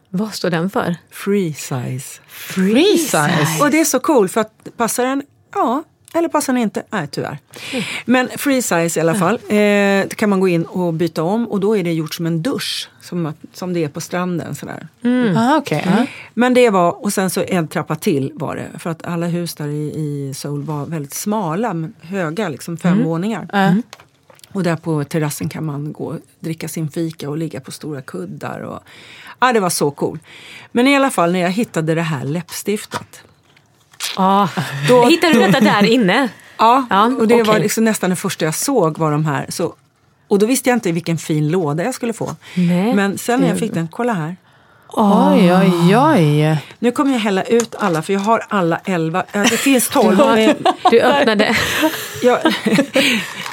[0.08, 0.96] Vad står den för?
[1.10, 2.20] Free size.
[2.28, 3.62] Free size.
[3.62, 5.22] Och det är så cool för att passar den,
[5.54, 5.84] ja,
[6.18, 6.82] eller passar den inte?
[6.90, 7.38] Nej, tyvärr.
[8.04, 9.34] Men free size i alla fall.
[9.34, 9.56] Eh,
[10.08, 12.42] det kan man gå in och byta om och då är det gjort som en
[12.42, 12.90] dusch.
[13.00, 14.54] Som, som det är på stranden.
[14.54, 14.88] Sådär.
[15.36, 15.82] Ah, okej.
[15.86, 16.06] ja.
[16.34, 18.78] Men det var, och sen så en trappa till var det.
[18.78, 23.04] För att alla hus där i, i Seoul var väldigt smala, men höga, liksom fem
[23.04, 23.48] våningar.
[23.52, 23.74] Ja.
[24.52, 28.02] Och där på terrassen kan man gå och dricka sin fika och ligga på stora
[28.02, 28.60] kuddar.
[28.60, 28.80] Och,
[29.40, 30.18] ja, det var så cool.
[30.72, 33.22] Men i alla fall när jag hittade det här läppstiftet.
[34.16, 34.48] Ah,
[34.88, 36.28] Då- Hittade du detta där inne?
[36.58, 37.62] Ja, Ja, och det var okej.
[37.62, 39.46] liksom nästan det första jag såg var de här.
[39.48, 39.74] Så,
[40.28, 42.34] och då visste jag inte vilken fin låda jag skulle få.
[42.54, 42.94] Nej.
[42.94, 44.36] Men sen när jag fick den, kolla här.
[44.88, 46.58] Oj, oj, oj.
[46.78, 49.24] Nu kommer jag hälla ut alla, för jag har alla elva.
[49.32, 50.16] Det finns tolv.
[50.18, 50.54] men
[50.90, 51.56] Du öppnade.
[52.22, 52.38] Jag,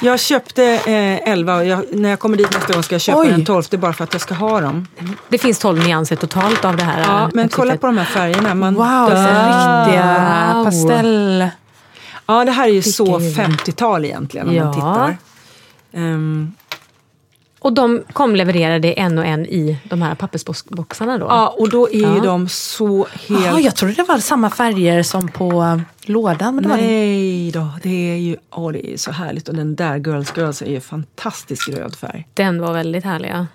[0.02, 3.18] jag köpte eh, elva och jag, när jag kommer dit nästa gång ska jag köpa
[3.18, 3.30] Oj.
[3.30, 4.86] en tolfte bara för att jag ska ha dem.
[5.28, 7.00] Det finns 12 nyanser totalt av det här.
[7.00, 8.54] Ja, men kolla på de här färgerna.
[8.54, 9.82] Man Wow, så dör.
[9.84, 10.64] riktiga Wow.
[10.64, 11.48] pastell...
[12.26, 14.64] Ja, det här är ju så Vilken- 50-tal egentligen om Ja.
[14.64, 15.16] man tittar.
[15.92, 16.52] Ehm,
[17.64, 21.26] Och de kom levererade en och en i de här pappersboxarna då?
[21.26, 22.20] ja, och då är ju Ja.
[22.22, 23.44] de så helt...
[23.46, 26.54] Jaha, jag trodde det var samma färger som på eh, lådan.
[26.54, 26.82] Men det var det.
[26.82, 29.48] Nej då, det är ju åh, det är så härligt.
[29.48, 32.26] Och den där Girls Girls är ju fantastisk röd färg.
[32.34, 33.30] Den var väldigt härlig.
[33.34, 33.46] Ja.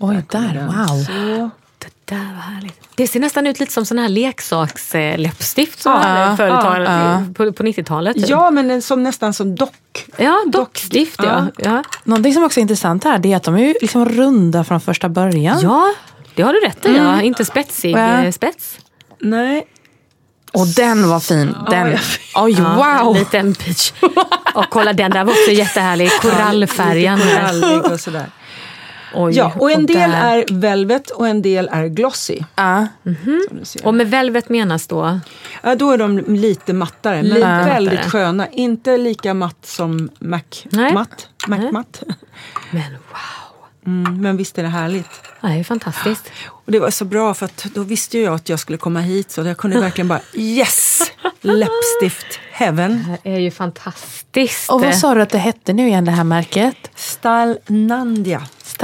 [0.00, 0.54] Oj, där.
[0.54, 0.66] Den.
[0.66, 0.86] Wow.
[1.04, 1.50] Så.
[2.10, 2.80] Det där var härligt.
[2.94, 7.22] Det ser nästan ut lite som sån här leksaksläppstift som Ja, ja, förut ja, ja.
[7.34, 8.16] på, på 90-talet.
[8.16, 8.28] typ.
[8.28, 10.06] Ja, men som, nästan som dock.
[10.16, 11.20] ja dockstift.
[11.22, 11.46] Ja.
[11.56, 11.82] Ja.
[12.04, 14.80] Någonting som också är intressant här det är att de är ju liksom runda från
[14.80, 15.60] första början.
[15.62, 15.94] ja,
[16.34, 16.96] det har du rätt i.
[16.96, 17.22] Ja.
[17.22, 18.22] Inte spetsig Ja.
[18.22, 18.78] eh, spets.
[19.18, 19.66] Nej.
[20.52, 21.54] Och den var fin.
[21.70, 21.90] Den.
[21.92, 21.98] Ja,
[22.44, 23.14] Oj, Ja, wow!
[23.16, 23.92] En liten peach.
[24.54, 26.10] Och kolla den där var också jättehärlig.
[26.20, 27.18] Korallfärgen.
[27.18, 28.26] Lite korallig och sådär.
[29.14, 30.36] Oj, Ja, och en del där.
[30.38, 32.38] är velvet och en del är glossy.
[32.56, 33.16] Som
[33.58, 33.86] du ser.
[33.86, 35.20] Och med velvet menas då?
[35.62, 38.10] Ja, då är de lite mattare, men Lite väldigt mattare.
[38.10, 38.48] sköna.
[38.48, 40.94] Inte lika matt som Mac Nej.
[40.94, 41.28] matt.
[41.48, 41.72] Mac Nej.
[41.72, 42.02] matt.
[42.70, 43.66] Men wow.
[43.86, 45.10] Mm, men visst är det härligt.
[45.40, 46.30] Det är fantastiskt.
[46.48, 49.30] Och det var så bra för att då visste jag att jag skulle komma hit
[49.30, 51.12] så jag kunde verkligen bara yes!
[51.40, 53.16] Läppstift heaven.
[53.22, 54.70] Det är ju fantastiskt.
[54.70, 56.76] Och vad sa du att det hette nu igen det här märket?
[56.94, 57.56] Style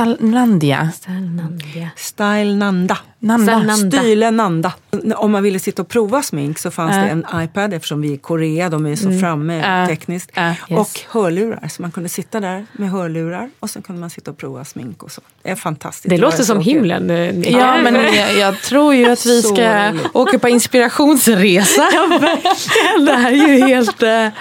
[0.05, 0.93] Nandia.
[0.93, 1.93] Stalnandia.
[1.97, 2.97] Spännande.
[3.27, 3.77] Nanda.
[3.77, 4.73] Style Nanda.
[5.17, 7.03] Om man ville sitta och prova smink så fanns Äh.
[7.03, 9.89] det en iPad eftersom vi är i Korea, de är så framme Äh.
[9.89, 10.31] tekniskt.
[10.35, 10.49] Äh.
[10.51, 10.57] Yes.
[10.69, 14.37] Och hörlurar, så man kunde sitta där med hörlurar och sen kunde man sitta och
[14.39, 15.21] prova smink och så.
[15.43, 16.11] Det är fantastiskt.
[16.11, 17.11] Det var låter som himlen.
[17.11, 17.51] eh, Nika.
[17.51, 21.83] Ja, men jag, jag tror ju att vi ska åka på inspirationsresa.
[23.07, 24.33] det här är ju helt, eh, helt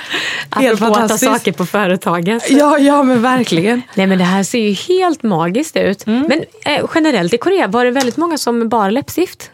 [0.51, 1.31] Apropå att ta fantastiskt.
[1.31, 2.51] saker på företaget.
[2.51, 3.81] Ja, ja, men verkligen.
[3.95, 6.07] Nej men det här ser ju helt magiskt ut.
[6.07, 6.25] Mm.
[6.29, 6.39] Men
[6.75, 9.51] eh, generellt i Korea var det väldigt många som bar läppstift.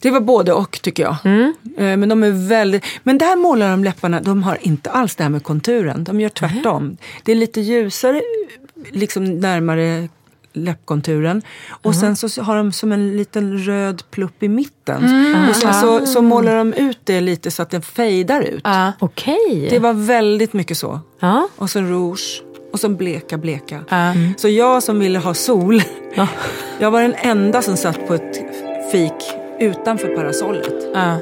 [0.00, 1.16] Det var både och tycker jag.
[1.24, 1.54] Mm.
[1.76, 2.84] Eh, Men de är väldigt...
[3.02, 6.04] Men där målar de läpparna, de har inte alls det här med konturen.
[6.04, 6.96] De gör tvärtom.
[7.24, 8.22] Det är lite ljusare,
[8.90, 10.08] liksom närmare
[10.52, 11.42] läppkonturen.
[11.68, 15.04] Och sen så har de som en liten röd plupp i mitten.
[15.48, 18.60] Och sen så, så målar de ut det lite så att den fejdar ut.
[18.64, 18.92] Ja.
[18.98, 19.66] Okej.
[19.70, 21.00] Det var väldigt mycket så.
[21.20, 21.48] Ja.
[21.56, 22.42] Och så rouge.
[22.72, 23.84] Och så bleka, bleka.
[23.88, 24.14] Ja.
[24.36, 25.82] Så jag som ville ha sol,
[26.78, 28.40] jag var den enda som satt på ett
[28.92, 30.74] fik utanför parasollet.
[30.94, 31.20] Ja.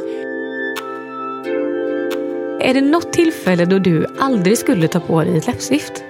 [2.61, 6.05] Är det något tillfälle då du aldrig skulle ta på dig ett läppstift?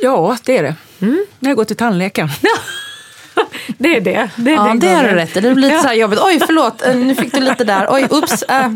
[0.00, 0.74] Ja, det är det.
[1.38, 2.28] När jag går till tandläkaren.
[3.78, 4.30] Det är det.
[4.36, 5.40] Det, är Ja, den det har du rätt i.
[5.40, 6.18] Det blir lite så här jobbigt.
[6.22, 6.82] Oj, förlåt.
[6.86, 7.86] eh, Nu fick du lite där.
[7.90, 8.42] Oj, ups.
[8.42, 8.70] äh.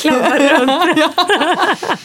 [0.00, 0.96] Klamrar runt.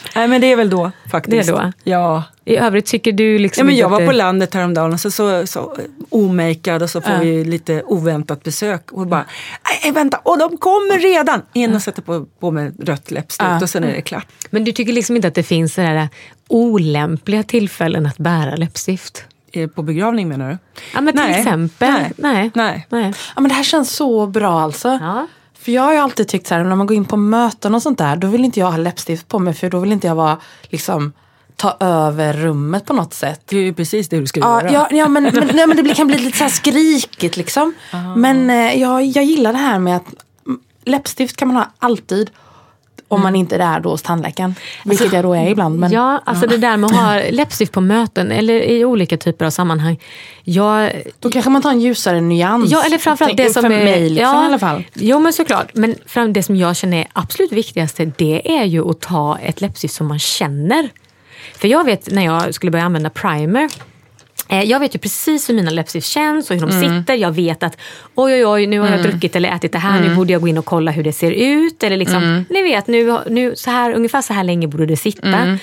[0.16, 1.48] Nej, men det är väl då faktiskt.
[1.48, 1.72] Det är då?
[1.84, 2.24] Ja.
[2.46, 4.06] I övrigt tycker du liksom ja men jag var det...
[4.06, 5.78] på landet häromdagen och så, så, så
[6.10, 8.92] omakead och så får vi lite oväntat besök.
[8.92, 9.26] Och bara,
[9.84, 11.42] nej vänta, och de kommer redan!
[11.54, 13.62] In och sätter på, på med rött läppstift Ja.
[13.62, 14.28] och sen är det klart.
[14.50, 16.10] Men du tycker liksom inte att det finns sådär
[16.48, 19.26] olämpliga tillfällen att bära läppstift?
[19.54, 20.58] Eh, På begravning menar du?
[20.94, 21.40] Ja men till Nej.
[21.40, 21.92] exempel.
[21.94, 22.12] Nej.
[22.18, 22.52] Nej.
[22.56, 22.88] Nej.
[22.90, 23.14] Nej.
[23.36, 24.88] Ja, men det här känns så bra alltså.
[25.02, 25.28] Ja.
[25.60, 27.82] För jag har ju alltid tyckt så här, när man går in på möten och
[27.82, 30.16] sånt där, då vill inte jag ha läppstift på mig för då vill inte jag
[30.16, 31.14] vara, liksom,
[31.56, 33.42] ta över rummet på något sätt.
[33.46, 34.72] Det är ju precis det du ska Ja, göra.
[34.74, 37.74] ja, ja men, men, nej, men det blir, kan bli lite så här skrikigt liksom.
[38.16, 40.08] Men eh, jag, jag gillar det här med att
[40.48, 42.30] mm, läppstift kan man ha alltid.
[43.14, 44.56] Om man inte är där då hos tandläkaren.
[44.86, 45.80] Vilket jag då är ibland.
[45.80, 49.46] Men, ja, alltså det där med att ha läppstift på möten eller i olika typer
[49.46, 50.00] av sammanhang.
[50.44, 52.72] Jag, Då kanske man tar en ljusare nyans.
[52.72, 53.84] ja, eller framförallt det som för är...
[53.84, 54.84] mig liksom, ja, i alla fall.
[54.94, 55.72] Jo, men såklart.
[55.74, 59.62] Men fram, det som jag känner är absolut viktigaste, det är ju att ta ett
[59.62, 60.90] läppstift som man känner.
[61.58, 63.70] För jag vet när jag skulle börja använda primer,
[64.50, 67.00] jag vet ju precis hur mina läppstift känns och hur de Mm.
[67.02, 67.14] sitter.
[67.14, 67.78] Jag vet att
[68.16, 69.98] oj, oj, oj, nu har jag druckit eller ätit det här.
[69.98, 70.10] Mm.
[70.10, 71.84] Nu borde jag gå in och kolla hur det ser ut.
[71.84, 75.28] Eller liksom, ni vet, nu, nu, så här, ungefär så här länge borde det sitta.
[75.28, 75.58] Mm.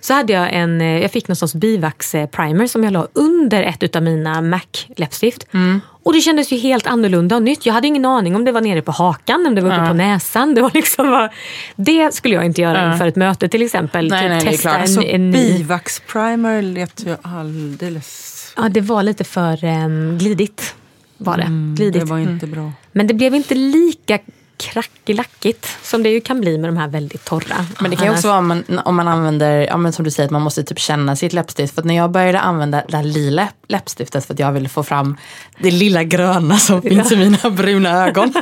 [0.00, 3.96] Så hade jag en, eh, jag fick någon sorts bivax-primer som jag la under ett
[3.96, 5.46] av mina MAC-läppstift.
[5.54, 5.80] Mm.
[6.06, 7.66] Och det kändes ju helt annorlunda och nytt.
[7.66, 9.94] Jag hade ingen aning om det var nere på hakan, om det var uppe på
[9.94, 10.54] näsan.
[10.54, 11.30] Det, var liksom bara,
[11.76, 14.08] det skulle jag inte göra inför ett möte till exempel.
[14.08, 14.80] Nej, typ nej, det testa klart.
[14.80, 18.52] en, Så en bivax-primer lät ju alldeles...
[18.56, 20.74] Ja, det var lite för um, glidigt.
[21.18, 21.42] Var det.
[21.42, 22.08] Det glidigt.
[22.08, 22.72] var inte bra.
[22.92, 24.18] Men det blev inte lika
[24.56, 27.66] krackelakigt som det ju kan bli med de här väldigt torra.
[27.80, 30.10] Men det kan ju också vara om man, om man använder, ja, men som du
[30.10, 31.74] säger, att man måste typ känna sitt läppstift.
[31.74, 34.82] För att när jag började använda det här lila läppstiftet för att jag ville få
[34.82, 35.16] fram
[35.58, 38.32] det lilla gröna som finns i mina bruna ögon.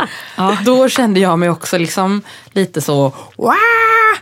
[0.64, 3.54] Då kände jag mig också liksom lite så Wah!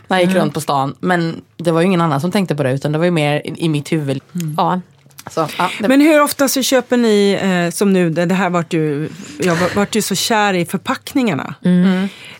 [0.07, 0.95] när jag gick runt på stan.
[0.99, 3.41] Men det var ju ingen annan som tänkte på det utan det var ju mer
[3.45, 4.21] i, i mitt huvud.
[4.57, 4.81] Ja.
[5.29, 8.73] Så, ja, det, Men hur ofta så köper ni, eh, som nu, det här vart
[8.73, 9.09] ju,
[9.39, 11.55] jag var- vart ju så kär i förpackningarna.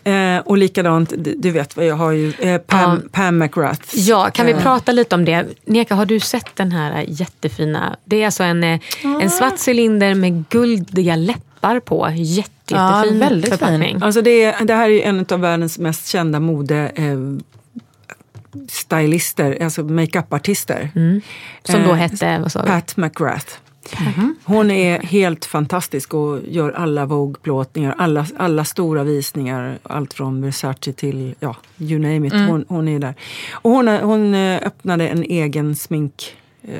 [0.04, 3.80] Eh, och likadant, du, du vet vad jag har ju, eh, Pam, Pam McGrath.
[3.98, 5.46] Ja, kan vi prata lite om det?
[5.64, 7.96] Neka, har du sett den här jättefina?
[8.04, 8.80] Det är alltså en, eh,
[9.22, 12.08] en svart cylinder med guldiga läppar på.
[12.14, 13.98] Jätte, Ja, jättefin väldigt förpackning.
[14.02, 17.04] Alltså det, är- det här är ju en av världens mest kända mode eh,
[18.68, 20.90] stylister, alltså makeupartister.
[21.62, 22.68] Som då Eh, hette, vad sa du?
[22.68, 23.52] Pat McGrath.
[24.44, 29.78] Hon är helt fantastisk och gör alla Vogue-plåtningar, alla, alla stora visningar.
[29.82, 32.32] Allt från Versace till, ja, you name it.
[32.32, 33.14] Hon, hon är där.
[33.52, 36.74] Och hon, hon eh, öppnade en egen smink, eh,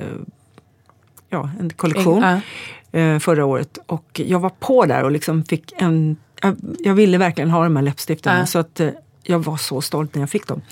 [1.31, 2.23] ja, en kollektion
[2.91, 2.99] Ja.
[3.01, 3.79] eh, förra året.
[3.87, 7.77] Och jag var på där och liksom fick en, jag, jag ville verkligen ha de
[7.77, 8.39] här läppstiften.
[8.39, 8.47] Ja.
[8.47, 8.81] Så att
[9.29, 10.63] jag var så stolt när jag fick dem.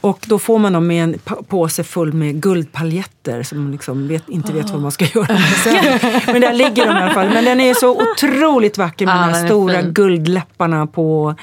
[0.00, 4.28] Och då får man dem med en påse full med guldpaljetter som man liksom vet,
[4.28, 5.98] inte vet vad man ska göra med sen.
[6.26, 7.28] Men där ligger de i alla fall.
[7.28, 9.92] Men den är så otroligt vacker med Ja, de här är stora fin.
[9.92, 11.34] guldläpparna på.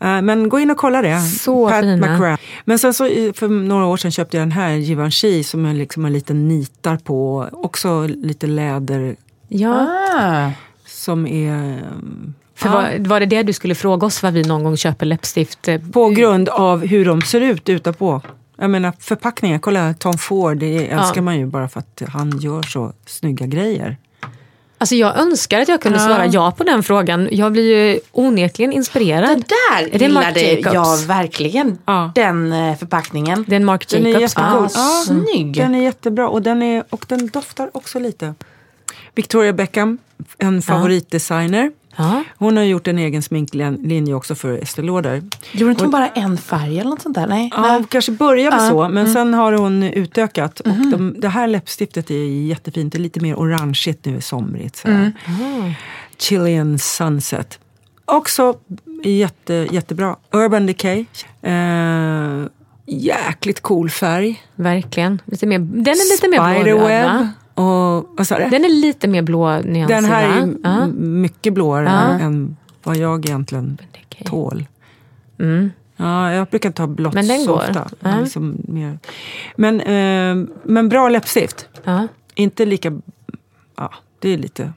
[0.00, 1.20] Eh, Men gå in och kolla det.
[1.20, 2.12] Så Pat fina.
[2.12, 2.42] McGrath.
[2.64, 3.04] Men sen så
[3.34, 6.96] för några år sedan köpte jag den här Givenchy som är liksom en liten nitar
[6.96, 7.48] på.
[7.52, 9.16] Också lite läder
[9.48, 10.50] Ja, Ah.
[10.86, 11.82] som är
[12.58, 15.68] för var, var det det du skulle fråga oss vad vi någon gång köper läppstift?
[15.68, 18.20] eh, på grund av hur de ser ut utanpå.
[18.58, 22.62] Jag menar förpackningar, kolla Tom Ford, det älskar man ju bara för att han gör
[22.62, 23.96] så snygga grejer.
[24.80, 27.28] Alltså jag önskar att jag kunde svara ja på den frågan.
[27.32, 29.28] Jag blir ju onekligen inspirerad.
[29.28, 30.74] Det där Är det gillade Jacobs?
[30.74, 31.78] jag verkligen.
[31.84, 32.12] Ja.
[32.14, 33.44] Den eh, förpackningen.
[33.48, 34.68] Det är en Marc Den är Jacobs jättecool.
[34.74, 35.54] Ja, snygg.
[35.54, 38.34] Den är jättebra och den, är, och den doftar också lite.
[39.14, 39.98] Victoria Beckham,
[40.38, 41.72] en favoritdesigner.
[41.98, 42.24] Ja.
[42.36, 45.22] Hon har gjort en egen sminklinje också för Estée Lauder.
[45.52, 47.26] Gjorde inte hon bara en färg eller något sånt där?
[47.26, 47.50] Nej.
[47.56, 50.60] Ja, hon kanske började så, men sen har hon utökat.
[50.60, 52.92] Och de, det här läppstiftet är jättefint.
[52.92, 54.76] Det är lite mer orangeigt nu, somrigt.
[54.76, 55.10] Så.
[56.18, 57.58] Chilean Sunset.
[58.04, 58.54] Också
[59.04, 60.16] jätte, jättebra.
[60.32, 61.04] Urban Decay.
[61.42, 62.44] Eh,
[62.86, 64.42] jäkligt cool färg.
[64.54, 65.20] Verkligen.
[65.24, 67.28] Lite mer, den är lite mer blåröd Spiderweb.
[67.58, 68.48] Och, vad sa du?
[68.48, 70.54] Den är lite mer blå nyanser Den här är?
[70.62, 70.86] Ja.
[70.96, 72.18] mycket blåare Ja.
[72.24, 73.78] än vad jag egentligen
[74.24, 74.66] tål.
[75.38, 75.70] Mm.
[75.96, 77.58] Ja, jag brukar ha blått Men den så går.
[77.58, 77.88] ofta.
[78.00, 78.20] Ja.
[78.20, 78.98] Liksom mer.
[79.56, 81.68] Men, eh, men bra läppstift.
[81.84, 82.08] Ja.
[82.34, 83.00] Inte lika...
[83.76, 84.72] Ja, det är lite...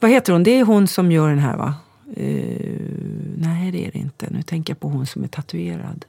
[0.00, 0.42] Vad heter hon?
[0.42, 1.74] Det är hon som gör den här va?
[2.16, 2.80] Eh,
[3.36, 4.26] nej, det är det inte.
[4.30, 6.04] Nu tänker jag på hon som är tatuerad.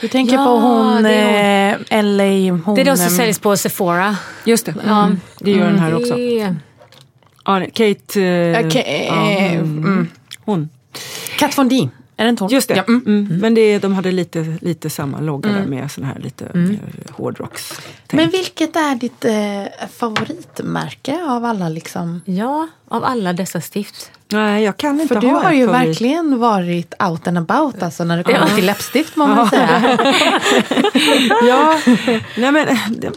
[0.00, 2.74] Du tänker Ja, på hon, det är eh, LA, hon...
[2.74, 4.16] Det är de som säljs på Sephora.
[4.44, 5.20] Just det, mm.
[5.40, 6.18] det gör den här också.
[7.44, 8.22] Ja, det- Kate...
[8.22, 10.08] Eh, Okej, ja, eh, hon, mm.
[10.44, 10.68] hon.
[11.38, 11.88] Kat Von D.
[12.18, 12.48] Är hon?
[12.48, 12.76] Just det.
[12.76, 13.02] Ja, mm.
[13.06, 13.38] Mm.
[13.38, 16.78] Men det, de hade lite, lite samma logga där med sån här lite mer
[17.10, 17.80] hårdrocks.
[18.12, 22.20] Men vilket är ditt eh, favoritmärke av alla liksom?
[22.24, 24.10] Ja, av alla dessa stift.
[24.28, 25.88] Nej, jag kan inte För du ha har ett ju favorit.
[25.88, 29.98] verkligen varit out and about alltså när det kommer till läppstift må man säga.
[31.48, 31.80] Ja,
[32.36, 33.12] nej men det,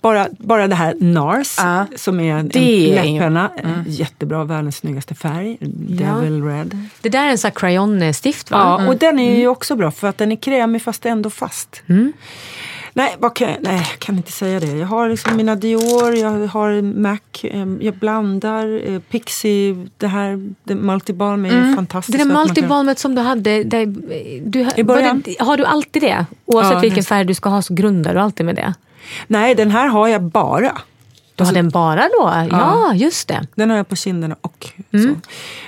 [0.00, 1.86] bara, bara det här NARS Ja.
[1.96, 3.50] som är en, Det en läppenna.
[3.86, 5.56] Jättebra, världens snyggaste färg.
[5.88, 6.78] Devil Red.
[7.00, 8.58] Det där är en sån här crayon-stift va?
[8.80, 11.82] Ja, och den är ju också bra för att den är krämig fast ändå fast.
[12.94, 14.66] Nej, vad kan, nej, jag kan inte säga det.
[14.66, 17.20] Jag har liksom mina Dior, jag har MAC,
[17.80, 22.18] jag blandar eh, Pixie, det här det Multibalm är ju fantastiskt.
[22.18, 23.86] Det där man kan- multibalmet som du hade, där,
[24.46, 25.22] du, I början.
[25.24, 26.26] det, har du alltid det?
[26.44, 28.74] Oavsett Ja, vilken färg du ska ha så grundar du alltid med det?
[29.26, 30.78] Nej, den här har jag bara.
[31.34, 32.32] Du har den bara då?
[32.50, 33.46] Ja, just det.
[33.54, 35.14] Den har jag på kinderna och så.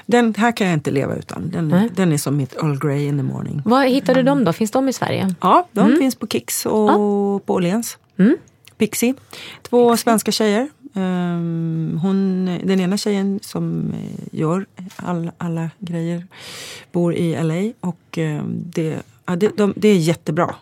[0.07, 1.51] Den här kan jag inte leva utan.
[1.51, 3.63] Den, den är som mitt Earl Grey in the morning.
[3.65, 4.53] Var hittar du dem då?
[4.53, 5.35] Finns de i Sverige?
[5.41, 7.99] Ja, de finns på Kicks och på Åhléns.
[8.79, 9.15] Pixie.
[9.63, 10.69] Två svenska tjejer.
[10.95, 14.67] Ehm, hon, den ena tjejen som eh, gör
[14.97, 16.27] all, alla grejer
[16.93, 17.89] bor i LA.
[17.89, 20.55] Och ehm, det, ja, det, de, det är jättebra.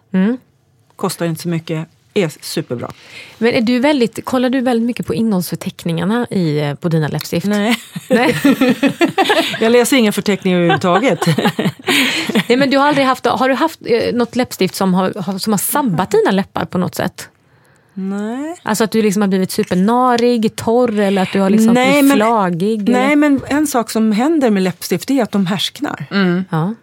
[0.97, 1.89] Kostar inte så mycket.
[2.15, 2.93] Är superbra.
[3.39, 7.47] Men är du väldigt, kollar du väldigt mycket på innehållsförteckningarna i, eh, på dina läppstift?
[7.47, 7.77] Nej,
[8.11, 8.37] Nej.
[9.61, 11.19] jag läser inga förteckningar överhuvudtaget.
[12.49, 15.53] Nej, men du har aldrig haft, har du haft eh, något läppstift som har, som
[15.53, 17.29] har sabbat dina läppar på något sätt?
[17.95, 18.57] Nej.
[18.63, 22.05] Alltså att du liksom har blivit supernarig, torr eller att du har liksom Nej, blivit
[22.09, 22.89] men- flagig?
[22.89, 23.17] Nej, eller?
[23.17, 26.07] men en sak som händer med läppstift är att de härsknar.
[26.51, 26.75] Ja.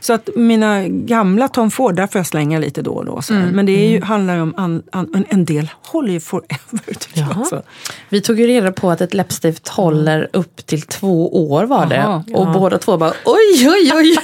[0.00, 3.22] Så att mina gamla Tom Ford, där får jag slänga lite då och då.
[3.22, 3.32] Så.
[3.32, 6.94] Men det ju, handlar ju om an, an, en- del håller ju forever.
[6.98, 7.30] Tycker jag.
[7.30, 7.44] Jaha.
[7.44, 7.62] Så.
[8.08, 11.96] Vi tog ju reda på att ett läppstift håller upp till två år var det.
[11.96, 14.16] Jaha, och båda två bara oj, oj, oj.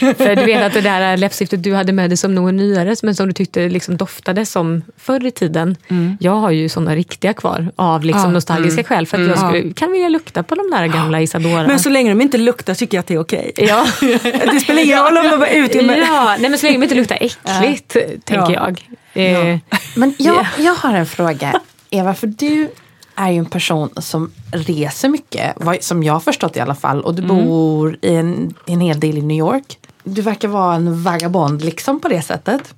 [0.14, 3.14] För du vet att det där läppstiftet du hade med dig som något nyare, men
[3.14, 5.76] som du tyckte liksom doftade som förr i tiden.
[6.20, 9.06] Jag har ju såna riktiga kvar av liksom Ja, nostalgiska skäl.
[9.06, 11.66] För att jag skulle, kan vilja lukta på de där gamla Isadora.
[11.66, 13.52] Men så länge de inte luktar tycker jag att det är okej.
[13.56, 13.86] ja.
[14.52, 15.98] Det spelar ingen om de var ute med...
[15.98, 17.92] ja, nej men så länge de inte luktar äckligt,
[18.24, 18.70] tänker Ja.
[19.14, 19.50] jag.
[19.52, 19.58] Eh,
[19.96, 20.46] Men jag, Ja.
[20.58, 21.60] jag har en fråga.
[21.90, 22.70] Eva, för du
[23.14, 27.00] är ju en person som reser mycket, som jag har förstått i alla fall.
[27.00, 29.78] Och du bor i en, en hel del i New York.
[30.04, 32.74] Du verkar vara en vagabond liksom på det sättet.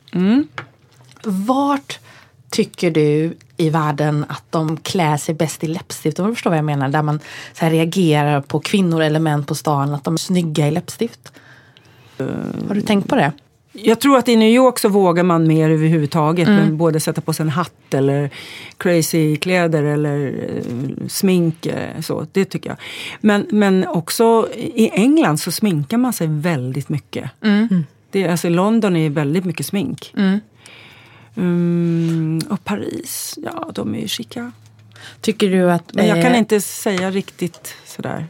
[1.25, 1.99] Vart
[2.51, 6.19] tycker du i världen att de klär sig bäst i läppstift?
[6.19, 6.89] Om du förstår vad jag menar.
[6.89, 7.21] Där man
[7.53, 11.33] så här reagerar på kvinnor eller män på stan, att de är snygga i läppstift.
[12.69, 13.33] Har du tänkt på det?
[13.73, 16.49] Jag tror att i New York så vågar man mer överhuvudtaget.
[16.49, 18.31] Men både sätta på sig en hatt eller
[18.79, 21.67] crazy kläder eller eh, smink.
[21.67, 22.79] eh, Så, det tycker jag.
[23.21, 27.31] Men, men också i England så sminkar man sig väldigt mycket.
[28.11, 30.13] Det, är- alltså, I London är väldigt mycket smink.
[31.37, 34.53] Mm, och Paris, ja de är ju chica.
[35.21, 35.95] Tycker du att...
[35.95, 38.27] Men jag kan eh, inte säga riktigt sådär.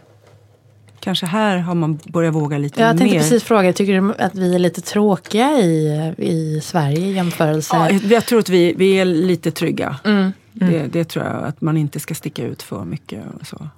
[1.00, 3.22] Kanske här har man börjat våga lite Jag tänkte mer.
[3.22, 7.76] precis fråga, tycker du att vi är lite tråkiga i, i Sverige i jämförelse?
[7.76, 9.96] Ja, jag tror att vi, vi är lite trygga.
[10.52, 13.22] Det, det tror jag, att man inte ska sticka ut för mycket.
[13.40, 13.68] Och så.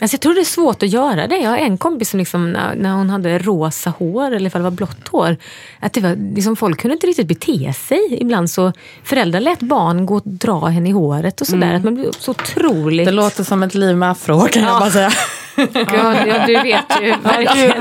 [0.00, 1.36] Alltså jag tror det är svårt att göra det.
[1.36, 4.64] Jag har en kompis som liksom, när, när hon hade rosa hår, eller ifall det
[4.64, 5.36] var blått hår,
[5.80, 8.18] att det var, liksom, folk kunde inte riktigt bete sig.
[8.20, 8.72] Ibland så
[9.04, 11.74] föräldrar lät barn gå och dra henne i håret och sådär.
[11.74, 13.06] Att man blev så otroligt...
[13.06, 15.10] Det låter som ett liv med afro kan jag bara säga.
[15.74, 17.78] Ja, ja, du vet ju verkligen.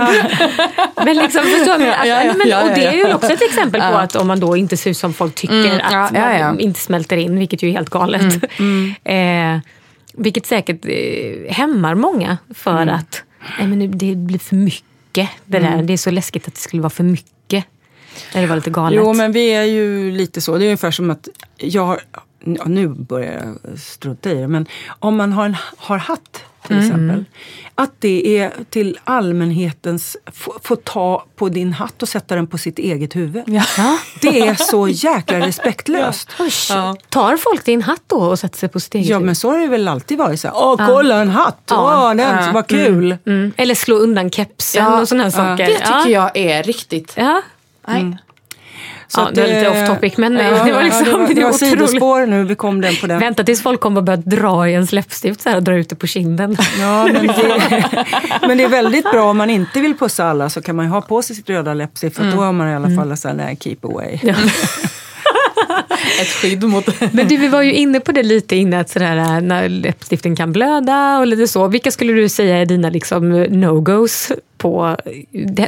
[0.96, 1.86] Men liksom, förstår du?
[1.86, 3.16] Ja, ja, men, ja, och det är ju ja.
[3.16, 5.82] också ett exempel på att om man då inte ser ut som folk tycker, Mm,
[5.84, 6.46] att ja, ja, ja.
[6.46, 8.44] man inte smälter in, vilket ju är helt galet.
[9.04, 9.60] Eh,
[10.18, 13.24] vilket säkert eh, hämmar många för att
[13.60, 15.30] nej, men nu, det blir för mycket.
[15.46, 15.84] Det, där.
[15.84, 17.66] det är så läskigt att det skulle vara för mycket.
[18.34, 18.98] När det var lite galet.
[18.98, 20.58] Jo, men vi är ju lite så.
[20.58, 22.00] Det är ungefär som att jag
[22.56, 24.68] ja, nu börjar jag strunta i det, men
[25.00, 27.26] om man har en har hatt till exempel.
[27.76, 32.58] Att det är till allmänhetens, få, få ta på din hatt och sätta den på
[32.58, 33.44] sitt eget huvud.
[34.22, 36.30] Det är så jäkla respektlöst.
[36.40, 36.52] Oj,
[37.10, 39.26] Tar folk din hatt då och sätter sig på sitt eget Ja huvud?
[39.26, 40.40] men så har det väl alltid varit.
[40.40, 41.72] Så här, Åh, kolla en hatt!
[41.72, 43.18] Åh, den, vad kul!
[43.26, 43.54] Mm.
[43.58, 45.66] Eller slå undan kepsen Ja, och sådana saker.
[45.66, 46.10] Det tycker ja.
[46.10, 47.14] jag är riktigt.
[47.16, 47.42] Ja.
[47.88, 48.18] Nej.
[49.08, 51.34] Så ja, det var lite off topic men Ja, det var liksom ja, det var,
[51.36, 53.20] det var sidospår nu, vi kom den på den.
[53.20, 55.90] Vänta tills folk kommer och börjar dra i en läppstift så här och dra ut
[55.90, 56.58] det på kinden.
[56.80, 57.96] Ja, men, det,
[58.48, 60.92] men det är väldigt bra om man inte vill pussa alla så kan man ju
[60.92, 63.36] ha på sig sitt röda läppstift för då har man i alla fall så här,
[63.36, 64.20] nej, keep away.
[66.22, 66.88] Ett skydd mot...
[67.14, 70.36] Men du, vi var ju inne på det lite innan, att sådär, äh, när läppstiften
[70.36, 71.68] kan blöda och lite så.
[71.68, 74.98] Vilka skulle du säga är dina liksom, no-goes på,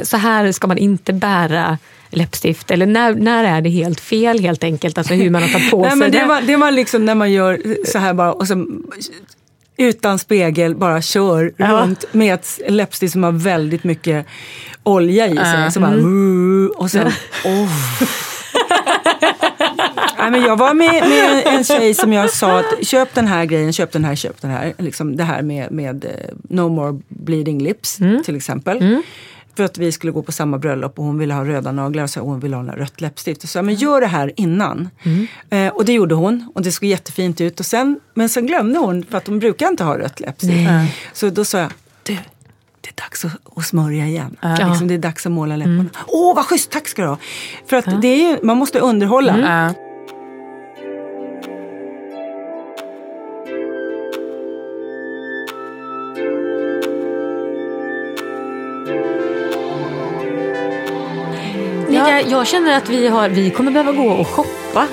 [0.02, 1.78] så här ska man inte bära
[2.10, 2.70] läppstift?
[2.70, 4.98] Eller när, när är det helt fel helt enkelt?
[4.98, 6.24] Alltså hur man har tagit på Nej, sig men det, det.
[6.26, 8.66] var, det var liksom när man gör så här bara och så,
[9.76, 11.66] utan spegel bara kör Ja.
[11.66, 14.26] runt med ett läppstift som har väldigt mycket
[14.82, 15.60] olja i sig.
[15.60, 15.70] Ja.
[15.70, 17.06] Så bara, "Uh", och sen,
[17.44, 17.68] oh.
[20.30, 23.44] Nej, men jag var med, med en tjej som jag sa att köp den här
[23.44, 24.72] grejen, köp den här, köp den här.
[24.78, 26.10] Liksom det här med, med eh,
[26.48, 28.78] No more bleeding lips till exempel.
[29.56, 32.10] För att vi skulle gå på samma bröllop och hon ville ha röda naglar och
[32.10, 33.42] så hon ville ha en rött läppstift.
[33.42, 34.88] Och så sa jag, men gör det här innan.
[35.50, 37.60] Eh, och det gjorde hon och det såg jättefint ut.
[37.60, 40.52] Och sen, men sen glömde hon, för att hon brukar inte ha rött läppstift.
[41.12, 41.70] Så då sa jag,
[42.02, 42.12] du,
[42.80, 44.36] det är dags att, att smörja igen.
[44.68, 45.84] Liksom, det är dags att måla läpparna.
[46.06, 47.18] Åh, vad schysst, tack ska du ha.
[47.66, 49.38] För att det är ju, man måste underhålla.
[49.38, 49.86] Ja.
[62.08, 64.50] Jag, jag känner att vi, har, vi kommer behöva gå och shoppa.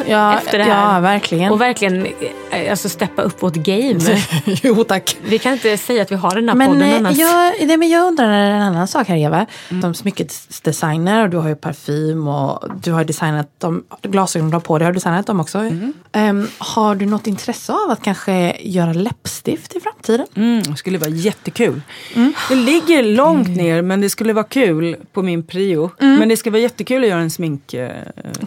[0.07, 0.93] Ja, efter det här.
[0.95, 1.51] ja, verkligen.
[1.51, 2.05] Och verkligen
[2.51, 3.99] eh, alltså, steppa upp vårt game.
[4.45, 5.17] jo tack.
[5.23, 7.17] Vi kan inte säga att vi har den här Men, podden eh, annars.
[7.17, 9.45] jag, nej, men jag undrar en annan sak här Eva.
[9.69, 14.61] De smyckesdesigner och du har ju parfym och du har designat de glasögon du har
[14.61, 14.85] på dig.
[14.85, 15.71] Har du designat dem också?
[16.11, 20.27] Ehm, har du något intresse av att kanske göra läppstift i framtiden?
[20.35, 21.81] Mm, det skulle vara jättekul.
[22.49, 25.91] Det ligger långt ner men det skulle vara kul på min prio.
[25.99, 27.89] Men det ska vara jättekul att göra en smink, eh,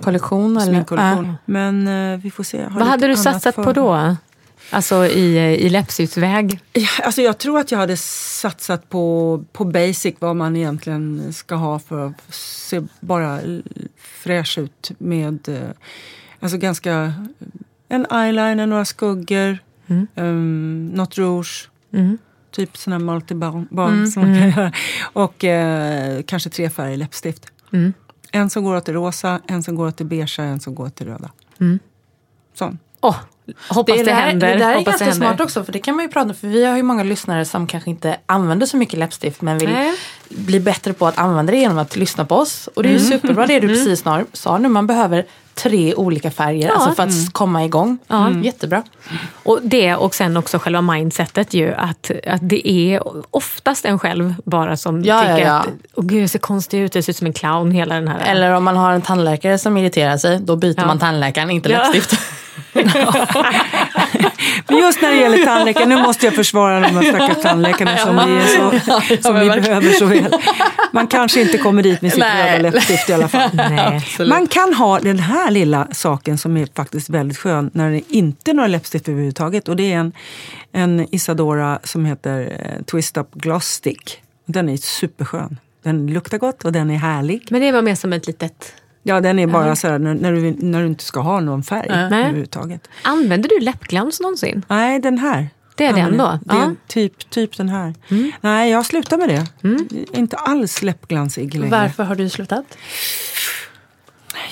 [0.03, 0.57] Kollektion?
[0.57, 0.66] Eller?
[0.72, 1.19] sminkkollektion.
[1.26, 1.34] Ja.
[1.44, 2.66] Men eh, vi får se.
[2.70, 4.16] Vad hade du satsat för- på då?
[4.72, 6.60] Alltså i, i läppstiftsväg?
[6.72, 11.54] Ja, Alltså jag tror att jag hade satsat på, på basic, vad man egentligen ska
[11.54, 13.40] ha för att se bara
[13.98, 15.70] fräsch ut med eh,
[16.40, 17.12] alltså ganska
[17.88, 19.58] en eyeliner, några skuggor,
[20.14, 21.68] um, något rouge.
[22.50, 23.66] Typ sån här multibalm
[24.10, 24.72] som man kan göra.
[25.12, 27.46] Och eh, kanske tre färger läppstift.
[28.33, 30.85] En som går åt det rosa, en som går åt det beige, en som går
[30.87, 31.31] åt det röda.
[32.55, 32.78] Sån.
[33.01, 33.16] Åh,
[33.68, 34.49] hoppas det, där, händer.
[34.49, 35.26] det där är hoppas ganska det händer.
[35.28, 37.45] smart också för det kan man ju prata om för vi har ju många lyssnare
[37.45, 39.95] som kanske inte använder så mycket läppstift men vill Nej.
[40.28, 42.66] bli bättre på att använda det genom att lyssna på oss.
[42.74, 43.11] Och det är ju Mm.
[43.11, 44.68] superbra det du precis snar- sa nu.
[44.68, 45.26] Man behöver
[45.62, 47.98] tre olika färger alltså för att komma igång.
[48.08, 48.42] Mm.
[48.42, 48.82] Jättebra.
[49.42, 54.34] Och det och sen också själva mindsetet ju att, att det är oftast en själv
[54.44, 55.52] bara som Ja, tycker ja, ja.
[55.58, 58.08] att åh gud jag ser konstig ut, jag ser ut som en clown hela den
[58.08, 58.20] här.
[58.26, 60.86] Eller om man har en tandläkare som irriterar sig då byter Ja.
[60.86, 61.78] man tandläkaren, inte Ja.
[61.78, 62.20] läppstift.
[64.68, 68.16] Men just när det gäller tandläkare, nu måste jag försvara de här stackars tandläkarna som
[68.16, 68.47] vi, är
[69.16, 70.36] så, som vi behöver så väl.
[70.93, 73.51] Man kanske inte kommer dit med sitt röda läppstift i alla fall.
[73.55, 74.03] Nej.
[74.28, 78.51] Man kan ha den här lilla saken som är faktiskt väldigt skön när det inte
[78.51, 79.68] är några läppstift överhuvudtaget.
[79.68, 80.12] Och det är en,
[80.72, 84.22] en Isadora som heter eh, Twist Up Gloss Stick.
[84.47, 85.59] Den är superskön.
[85.82, 87.47] Den luktar gott och den är härlig.
[87.51, 88.74] Men det var mer som ett litet...
[89.03, 91.62] Ja, den är bara så här när, när, du, när du inte ska ha någon
[91.62, 92.05] färg Nej.
[92.05, 92.88] överhuvudtaget.
[93.03, 94.64] Använder du läppglans någonsin?
[94.68, 95.48] Nej, den här.
[95.74, 96.38] Det är den då?
[96.44, 96.62] Det är Ja.
[96.64, 96.76] Mm.
[96.86, 97.94] typ, typ den här.
[98.40, 99.46] Nej, jag slutar med det.
[100.18, 101.70] Inte alls läppglansig längre.
[101.70, 102.76] Varför har du slutat?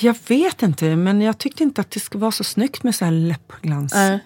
[0.00, 3.04] Jag vet inte, men jag tyckte inte att det skulle vara så snyggt med så
[3.04, 3.94] här läppglans.
[3.94, 4.18] Nej.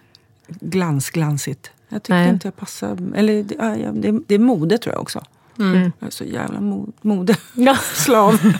[0.48, 1.70] Glans, glansigt.
[1.88, 2.28] Jag tyckte Nej.
[2.28, 3.18] inte jag passade.
[3.18, 5.22] Eller det, det, det är mode tror jag också.
[5.58, 5.92] Mm.
[5.98, 7.36] Jag är så jävla mo, mode.
[7.54, 7.76] Ja.
[7.94, 8.38] Slav.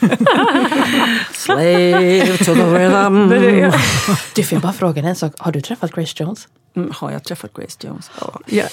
[1.33, 3.29] Slave to the rhythm.
[4.35, 5.33] Du får jag bara fråga dig en sak.
[5.39, 6.49] Har du träffat Grace Jones?
[6.77, 8.11] Mm, har jag träffat Grace Jones?
[8.21, 8.41] Ja.
[8.47, 8.65] Ja.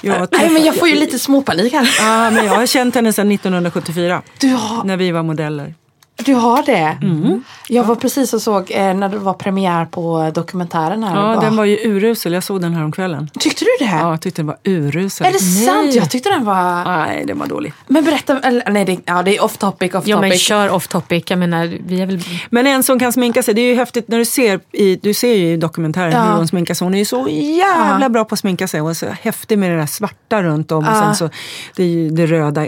[0.00, 1.96] Jag har Nej träffat, men jag får ju lite småpanik här.
[1.98, 4.22] Ja, men jag har känt henne sedan 1974.
[4.40, 5.74] Du har, När vi var modeller.
[6.16, 6.98] Du har det?
[7.02, 7.44] Mm.
[7.68, 11.16] Jag var precis och såg eh, när det var premiär på dokumentären här.
[11.34, 12.32] Ja, den var ju urusel.
[12.32, 13.30] Jag såg den här om kvällen.
[13.40, 13.92] Tyckte du det?
[13.92, 15.26] Ja, jag tyckte den var urusel.
[15.26, 15.94] Är det sant?
[15.94, 16.84] Jag tyckte den var...
[16.84, 17.72] Nej, den var dålig.
[17.86, 20.42] Men berätta, eller, nej det, ja, det är off topic, off Ja men topic.
[20.42, 21.24] kör off topic.
[21.28, 22.20] Jag menar, vi är väl...
[22.50, 25.14] Men en som kan sminka sig, det är ju häftigt när du ser i, du
[25.14, 26.22] ser ju i dokumentären Ja.
[26.22, 26.84] hur hon sminkar sig.
[26.84, 28.08] Hon är ju så jävla Ja.
[28.08, 30.90] bra på att sminka sig och så häftig med det där svarta runt om och
[30.94, 31.02] Ja.
[31.02, 31.30] sen så
[31.76, 32.66] det, är det röda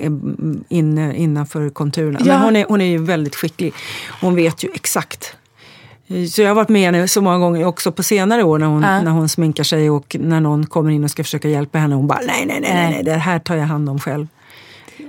[0.68, 2.18] inne, innanför konturerna.
[2.24, 2.32] Ja.
[2.32, 3.74] Men hon är, hon är ju väldigt skicklig.
[4.20, 5.36] Hon vet ju exakt.
[6.32, 8.82] Så jag har varit med henne så många gånger också på senare år när hon,
[8.82, 9.02] Ja.
[9.02, 11.94] när hon sminkar sig och när någon kommer in och ska försöka hjälpa henne.
[11.94, 14.26] Hon bara nej, nej, nej, nej, nej det här tar jag hand om själv.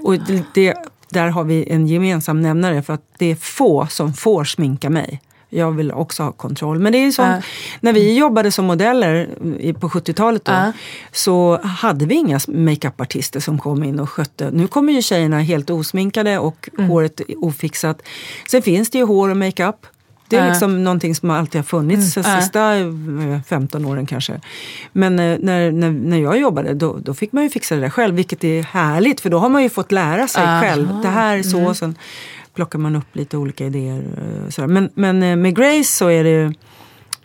[0.03, 0.15] Och
[0.53, 0.73] det,
[1.09, 5.21] där har vi en gemensam nämnare för att det är få som får sminka mig.
[5.49, 6.79] Jag vill också ha kontroll.
[6.79, 7.41] Men det är ju som, Ja.
[7.79, 9.29] när vi jobbade som modeller
[9.73, 10.71] på 70-talet då, Ja.
[11.11, 14.49] så hade vi inga makeupartister som kom in och skötte.
[14.53, 16.89] Nu kommer ju tjejerna helt osminkade och Mm.
[16.89, 18.01] håret ofixat.
[18.49, 19.75] Sen finns det ju hår och makeup.
[20.29, 20.49] Det är Ja.
[20.49, 22.41] liksom någonting som alltid har funnits de Ja.
[22.41, 22.85] sista eh,
[23.47, 24.41] 15 åren kanske.
[24.91, 27.89] Men eh, när, när, när jag jobbade då, då fick man ju fixa det där
[27.89, 30.87] själv, vilket är härligt för då har man ju fått lära sig själv.
[31.01, 31.95] Det här är så, och sen
[32.57, 33.97] plockar man upp lite olika idéer.
[34.17, 34.67] eh, Sådär.
[34.67, 36.53] Men, men eh, med Grace så är det ju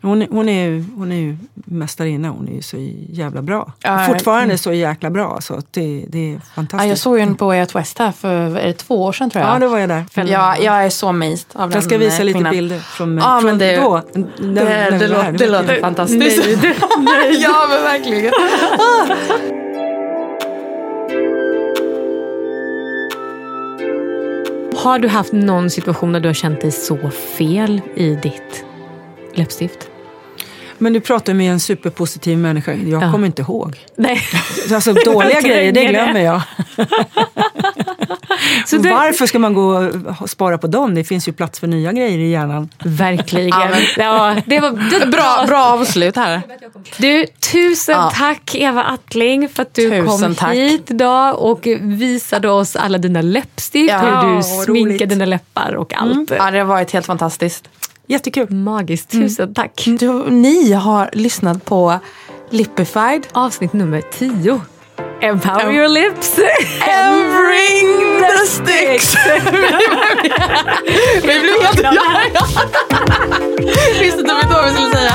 [0.02, 2.76] hon, är- hon, är, ju- hon är ju mästarinna, hon är ju så
[3.10, 3.72] jävla bra.
[3.82, 6.88] Ja, Fortfarande så jäkla bra, så det, det är ja, fantastiskt.
[6.88, 9.30] jag såg ju en på Way Out West här för är det två år sedan
[9.30, 9.54] tror jag.
[9.54, 10.04] Ja, då var jag där.
[10.14, 12.52] Ja, jag är så amazed av den Jag ska visa eh, lite kvinnan.
[12.52, 14.02] bilder från, Ja, från men det- då.
[14.12, 15.32] Det, det, vi var låter, här.
[15.32, 16.46] det låter fantastiskt.
[17.42, 18.32] ja men verkligen.
[24.82, 28.64] Har du haft någon situation där du har känt dig så fel i ditt
[29.34, 29.91] läppstift?
[30.82, 32.72] Men du pratar med en superpositiv människa.
[32.72, 33.12] Jag Ja.
[33.12, 33.76] kommer inte ihåg.
[33.96, 34.22] Nej.
[34.74, 36.42] Alltså dåliga grejer, det glömmer jag.
[38.66, 40.94] Så det, Varför ska man gå och spara på dem?
[40.94, 42.68] Det finns ju plats för nya grejer i hjärnan.
[42.84, 43.48] Verkligen.
[43.98, 46.42] Ja, det var det, Bra, bra avslut här.
[46.98, 48.12] Du, tusen Ja.
[48.14, 50.54] tack Eva Attling för att du Tusen kom tack.
[50.54, 55.94] hit idag och visade oss alla dina läppstift, Ja, hur du sminkar dina läppar och
[55.94, 56.30] allt.
[56.38, 57.68] Ja, det har varit helt fantastiskt.
[58.06, 58.50] Jättekul.
[58.50, 59.14] Magiskt.
[59.14, 59.28] Mm.
[59.28, 59.54] Tusen mm.
[59.54, 59.84] tack.
[59.86, 61.98] Du, ni har lyssnat på
[62.50, 63.26] Lipified.
[63.32, 64.60] Avsnitt nummer 10.
[65.20, 69.16] Empower your lips and bring the sticks.
[71.22, 71.80] vi blev helt...
[71.82, 71.92] Ja.
[74.00, 75.14] Visste inte vad vi skulle säga.